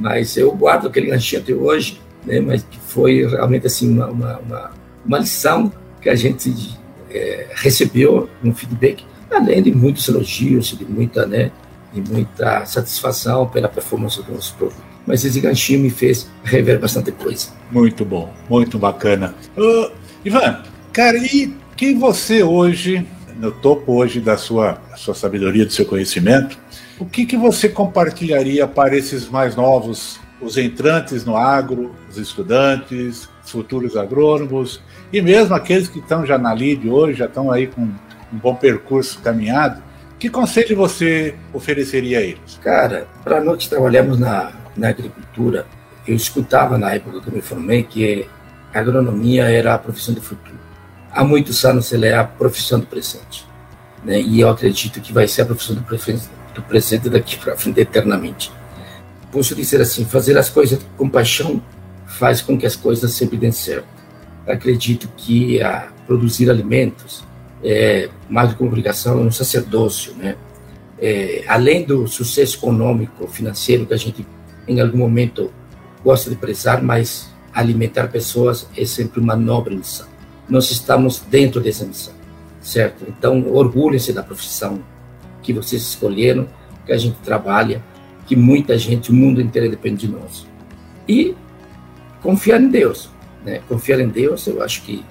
mas 0.00 0.36
eu 0.36 0.50
guardo 0.52 0.88
aquele 0.88 1.08
ganchinho 1.08 1.42
até 1.42 1.52
hoje, 1.52 2.00
né? 2.24 2.40
Mas 2.40 2.62
que 2.62 2.78
foi 2.78 3.26
realmente 3.26 3.66
assim 3.66 3.90
uma, 3.90 4.06
uma, 4.06 4.38
uma, 4.38 4.70
uma 5.04 5.18
lição 5.18 5.70
que 6.00 6.08
a 6.08 6.14
gente 6.14 6.52
é, 7.10 7.48
recebeu 7.54 8.28
um 8.42 8.54
feedback, 8.54 9.04
além 9.30 9.62
de 9.62 9.72
muitos 9.72 10.08
elogios, 10.08 10.68
de 10.68 10.84
muita, 10.84 11.26
né? 11.26 11.52
De 11.92 12.00
muita 12.10 12.64
satisfação 12.64 13.46
pela 13.46 13.68
performance 13.68 14.22
do 14.22 14.32
nosso 14.32 14.54
produto. 14.54 14.90
Mas 15.06 15.24
esse 15.24 15.40
ganchinho 15.40 15.80
me 15.80 15.90
fez 15.90 16.30
rever 16.44 16.78
bastante 16.78 17.12
coisa. 17.12 17.48
Muito 17.70 18.04
bom, 18.04 18.32
muito 18.48 18.78
bacana. 18.78 19.34
Uh, 19.56 19.90
Ivan, 20.24 20.62
cara, 20.92 21.18
e 21.18 21.54
quem 21.76 21.98
você 21.98 22.42
hoje, 22.42 23.06
no 23.36 23.50
topo 23.50 23.92
hoje 23.92 24.20
da 24.20 24.36
sua, 24.36 24.80
sua 24.96 25.14
sabedoria, 25.14 25.66
do 25.66 25.72
seu 25.72 25.84
conhecimento, 25.84 26.58
o 27.00 27.06
que, 27.06 27.24
que 27.24 27.36
você 27.36 27.66
compartilharia 27.66 28.68
para 28.68 28.94
esses 28.94 29.26
mais 29.26 29.56
novos, 29.56 30.20
os 30.38 30.58
entrantes 30.58 31.24
no 31.24 31.34
agro, 31.34 31.94
os 32.10 32.18
estudantes, 32.18 33.26
os 33.42 33.50
futuros 33.50 33.96
agrônomos 33.96 34.82
e 35.10 35.22
mesmo 35.22 35.54
aqueles 35.54 35.88
que 35.88 35.98
estão 35.98 36.26
já 36.26 36.36
na 36.36 36.52
LID 36.52 36.90
hoje, 36.90 37.18
já 37.18 37.24
estão 37.24 37.50
aí 37.50 37.66
com 37.66 37.80
um 37.80 38.38
bom 38.38 38.54
percurso 38.54 39.18
caminhado? 39.20 39.82
Que 40.18 40.28
conselho 40.28 40.76
você 40.76 41.34
ofereceria 41.54 42.18
a 42.18 42.22
eles? 42.22 42.60
Cara, 42.62 43.08
para 43.24 43.40
nós 43.40 43.64
que 43.64 43.70
trabalhamos 43.70 44.18
na, 44.18 44.52
na 44.76 44.90
agricultura, 44.90 45.66
eu 46.06 46.14
escutava 46.14 46.76
na 46.76 46.92
época 46.92 47.22
que 47.22 47.28
eu 47.28 47.32
me 47.32 47.40
formei 47.40 47.82
que 47.82 48.28
a 48.74 48.78
agronomia 48.78 49.44
era 49.44 49.74
a 49.74 49.78
profissão 49.78 50.14
do 50.14 50.20
futuro. 50.20 50.60
Há 51.10 51.24
muitos 51.24 51.64
anos 51.64 51.90
ela 51.94 52.06
é 52.06 52.14
a 52.14 52.24
profissão 52.24 52.78
do 52.78 52.86
presente. 52.86 53.46
Né? 54.04 54.20
E 54.20 54.40
eu 54.40 54.50
acredito 54.50 55.00
que 55.00 55.14
vai 55.14 55.26
ser 55.26 55.42
a 55.42 55.46
profissão 55.46 55.74
do 55.74 55.82
presente 55.82 56.28
do 56.60 56.66
presente 56.66 57.08
daqui 57.08 57.36
para 57.36 57.56
frente 57.56 57.80
eternamente. 57.80 58.52
Posso 59.32 59.54
dizer 59.54 59.80
assim, 59.80 60.04
fazer 60.04 60.36
as 60.36 60.50
coisas 60.50 60.80
com 60.96 61.08
paixão 61.08 61.62
faz 62.06 62.40
com 62.40 62.58
que 62.58 62.66
as 62.66 62.76
coisas 62.76 63.12
sempre 63.12 63.36
dêem 63.36 63.52
certo. 63.52 63.86
Acredito 64.46 65.08
que 65.16 65.62
a 65.62 65.88
produzir 66.06 66.50
alimentos 66.50 67.24
é 67.62 68.08
mais 68.28 68.50
do 68.50 68.56
que 68.56 68.62
uma 68.62 68.68
obrigação, 68.68 69.20
é 69.20 69.22
um 69.22 69.30
sacerdócio, 69.30 70.14
né? 70.14 70.36
É, 70.98 71.44
além 71.46 71.84
do 71.84 72.06
sucesso 72.06 72.56
econômico, 72.58 73.26
financeiro 73.26 73.86
que 73.86 73.94
a 73.94 73.96
gente 73.96 74.26
em 74.68 74.80
algum 74.80 74.98
momento 74.98 75.50
gosta 76.04 76.28
de 76.28 76.36
prezar, 76.36 76.82
mas 76.82 77.30
alimentar 77.52 78.08
pessoas 78.08 78.68
é 78.76 78.84
sempre 78.84 79.20
uma 79.20 79.34
nobre 79.34 79.74
missão. 79.76 80.06
Nós 80.48 80.70
estamos 80.70 81.20
dentro 81.20 81.60
dessa 81.60 81.84
missão, 81.84 82.12
certo? 82.60 83.04
Então, 83.08 83.46
orgulhem-se 83.52 84.12
da 84.12 84.22
profissão, 84.22 84.82
que 85.42 85.52
vocês 85.52 85.82
escolheram, 85.82 86.46
que 86.86 86.92
a 86.92 86.96
gente 86.96 87.16
trabalha, 87.24 87.82
que 88.26 88.36
muita 88.36 88.78
gente, 88.78 89.10
o 89.10 89.14
mundo 89.14 89.40
inteiro 89.40 89.68
depende 89.68 90.06
de 90.06 90.12
nós. 90.12 90.46
E 91.08 91.34
confiar 92.22 92.60
em 92.60 92.68
Deus. 92.68 93.10
Né? 93.44 93.60
Confiar 93.68 94.00
em 94.00 94.08
Deus, 94.08 94.46
eu 94.46 94.62
acho 94.62 94.82
que 94.82 95.04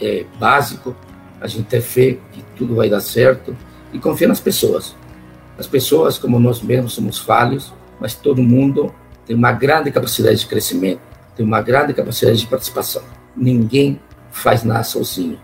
é 0.00 0.24
básico, 0.38 0.94
a 1.40 1.46
gente 1.46 1.64
ter 1.64 1.80
fé 1.80 2.18
que 2.32 2.44
tudo 2.56 2.74
vai 2.74 2.88
dar 2.88 3.00
certo 3.00 3.56
e 3.92 3.98
confiar 3.98 4.28
nas 4.28 4.40
pessoas. 4.40 4.94
As 5.58 5.66
pessoas, 5.66 6.18
como 6.18 6.38
nós 6.38 6.60
mesmos, 6.60 6.92
somos 6.92 7.18
falhos, 7.18 7.72
mas 8.00 8.14
todo 8.14 8.42
mundo 8.42 8.92
tem 9.26 9.36
uma 9.36 9.52
grande 9.52 9.90
capacidade 9.90 10.40
de 10.40 10.46
crescimento, 10.46 11.00
tem 11.36 11.44
uma 11.44 11.60
grande 11.60 11.92
capacidade 11.94 12.38
de 12.38 12.46
participação. 12.46 13.02
Ninguém 13.36 14.00
faz 14.30 14.62
nada 14.64 14.84
sozinho. 14.84 15.38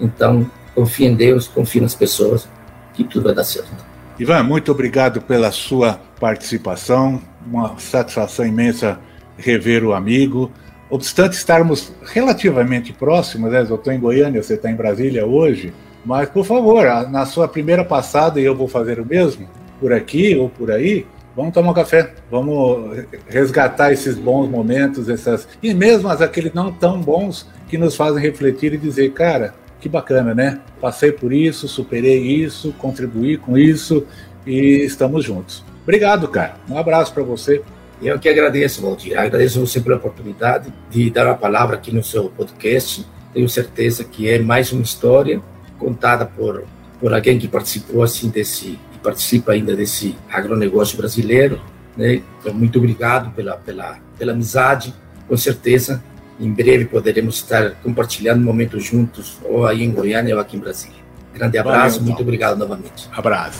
Então, 0.00 0.50
confie 0.74 1.06
em 1.06 1.14
Deus, 1.14 1.46
confie 1.46 1.80
nas 1.80 1.94
pessoas 1.94 2.48
que 2.94 3.04
tudo 3.04 3.24
vai 3.24 3.34
dar 3.34 3.44
certo. 3.44 3.84
Ivan, 4.18 4.44
muito 4.44 4.70
obrigado 4.70 5.20
pela 5.20 5.50
sua 5.50 6.00
participação. 6.20 7.20
Uma 7.46 7.76
satisfação 7.78 8.46
imensa 8.46 8.98
rever 9.36 9.84
o 9.84 9.92
amigo. 9.92 10.50
Obstante 10.88 11.32
estarmos 11.32 11.92
relativamente 12.02 12.92
próximos, 12.92 13.50
né? 13.50 13.66
eu 13.68 13.74
estou 13.74 13.92
em 13.92 13.98
Goiânia, 13.98 14.42
você 14.42 14.54
está 14.54 14.70
em 14.70 14.76
Brasília 14.76 15.26
hoje, 15.26 15.72
mas 16.04 16.28
por 16.28 16.44
favor, 16.44 16.84
na 17.10 17.26
sua 17.26 17.48
primeira 17.48 17.84
passada, 17.84 18.40
e 18.40 18.44
eu 18.44 18.54
vou 18.54 18.68
fazer 18.68 19.00
o 19.00 19.04
mesmo, 19.06 19.48
por 19.80 19.92
aqui 19.92 20.36
ou 20.36 20.48
por 20.48 20.70
aí, 20.70 21.04
vamos 21.34 21.52
tomar 21.52 21.72
um 21.72 21.74
café, 21.74 22.12
vamos 22.30 23.04
resgatar 23.28 23.92
esses 23.92 24.14
bons 24.16 24.48
momentos, 24.48 25.08
essas 25.08 25.48
e 25.62 25.74
mesmo 25.74 26.08
aqueles 26.08 26.52
não 26.54 26.70
tão 26.70 27.00
bons 27.00 27.48
que 27.66 27.76
nos 27.76 27.96
fazem 27.96 28.22
refletir 28.22 28.74
e 28.74 28.78
dizer, 28.78 29.10
cara, 29.12 29.54
que 29.84 29.88
bacana, 29.90 30.34
né? 30.34 30.60
Passei 30.80 31.12
por 31.12 31.30
isso, 31.30 31.68
superei 31.68 32.18
isso, 32.18 32.72
contribuí 32.78 33.36
com 33.36 33.58
isso 33.58 34.06
e 34.46 34.82
estamos 34.82 35.22
juntos. 35.22 35.62
Obrigado, 35.82 36.26
cara. 36.28 36.56
Um 36.70 36.78
abraço 36.78 37.12
para 37.12 37.22
você. 37.22 37.60
Eu 38.00 38.18
que 38.18 38.26
agradeço, 38.26 38.80
Valdir. 38.80 39.18
Agradeço 39.18 39.60
você 39.60 39.82
pela 39.82 39.96
oportunidade 39.96 40.72
de 40.90 41.10
dar 41.10 41.26
a 41.26 41.34
palavra 41.34 41.76
aqui 41.76 41.92
no 41.92 42.02
seu 42.02 42.30
podcast. 42.30 43.06
Tenho 43.34 43.46
certeza 43.46 44.04
que 44.04 44.26
é 44.26 44.38
mais 44.38 44.72
uma 44.72 44.82
história 44.82 45.42
contada 45.78 46.24
por 46.24 46.64
por 46.98 47.12
alguém 47.12 47.38
que 47.38 47.46
participou 47.46 48.02
assim 48.02 48.30
desse 48.30 48.78
e 48.94 48.98
participa 49.02 49.52
ainda 49.52 49.76
desse 49.76 50.16
agronegócio 50.30 50.96
brasileiro, 50.96 51.60
né? 51.94 52.22
Então 52.40 52.54
muito 52.54 52.78
obrigado 52.78 53.34
pela 53.34 53.58
pela 53.58 53.98
pela 54.18 54.32
amizade. 54.32 54.94
Com 55.28 55.36
certeza, 55.36 56.02
em 56.40 56.50
breve 56.52 56.86
poderemos 56.86 57.36
estar 57.36 57.72
compartilhando 57.82 58.42
momentos 58.42 58.84
juntos, 58.84 59.38
ou 59.44 59.66
aí 59.66 59.82
em 59.82 59.90
Goiânia 59.90 60.34
ou 60.34 60.40
aqui 60.40 60.56
em 60.56 60.60
Brasília. 60.60 61.04
Grande 61.32 61.58
abraço, 61.58 61.98
Valeu, 61.98 62.06
muito 62.06 62.22
obrigado 62.22 62.58
novamente. 62.58 63.08
Abraço. 63.12 63.58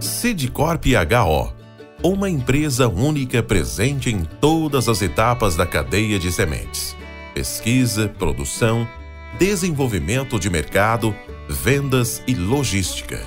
Sidcorp 0.00 0.84
HO 0.86 1.62
uma 2.02 2.28
empresa 2.28 2.88
única 2.88 3.42
presente 3.42 4.10
em 4.10 4.24
todas 4.24 4.88
as 4.88 5.00
etapas 5.02 5.54
da 5.54 5.64
cadeia 5.64 6.18
de 6.18 6.32
sementes: 6.32 6.96
pesquisa, 7.32 8.08
produção, 8.08 8.88
desenvolvimento 9.38 10.38
de 10.38 10.50
mercado, 10.50 11.14
vendas 11.48 12.22
e 12.26 12.34
logística. 12.34 13.20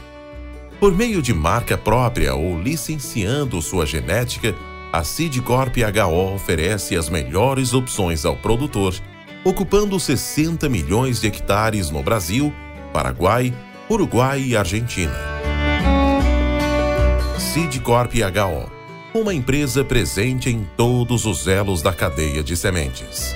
Por 0.79 0.93
meio 0.93 1.21
de 1.21 1.33
marca 1.33 1.77
própria 1.77 2.35
ou 2.35 2.61
licenciando 2.61 3.61
sua 3.61 3.85
genética, 3.85 4.53
a 4.95 5.03
Sidcorp 5.03 5.75
HO 5.75 6.35
oferece 6.35 6.95
as 6.95 7.09
melhores 7.09 7.73
opções 7.73 8.23
ao 8.23 8.37
produtor, 8.37 8.95
ocupando 9.43 9.99
60 9.99 10.69
milhões 10.69 11.19
de 11.19 11.27
hectares 11.27 11.89
no 11.89 12.01
Brasil, 12.01 12.53
Paraguai, 12.93 13.53
Uruguai 13.89 14.41
e 14.41 14.55
Argentina. 14.55 15.13
Sidcorp 17.37 18.13
HO, 18.13 18.71
uma 19.19 19.33
empresa 19.33 19.83
presente 19.83 20.49
em 20.49 20.65
todos 20.77 21.25
os 21.25 21.45
elos 21.45 21.81
da 21.81 21.91
cadeia 21.91 22.41
de 22.41 22.55
sementes. 22.55 23.35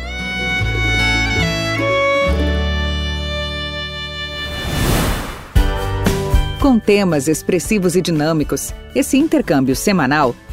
Com 6.62 6.80
temas 6.80 7.28
expressivos 7.28 7.98
e 7.98 8.02
dinâmicos, 8.02 8.74
esse 8.96 9.18
intercâmbio 9.18 9.76
semanal 9.76 10.34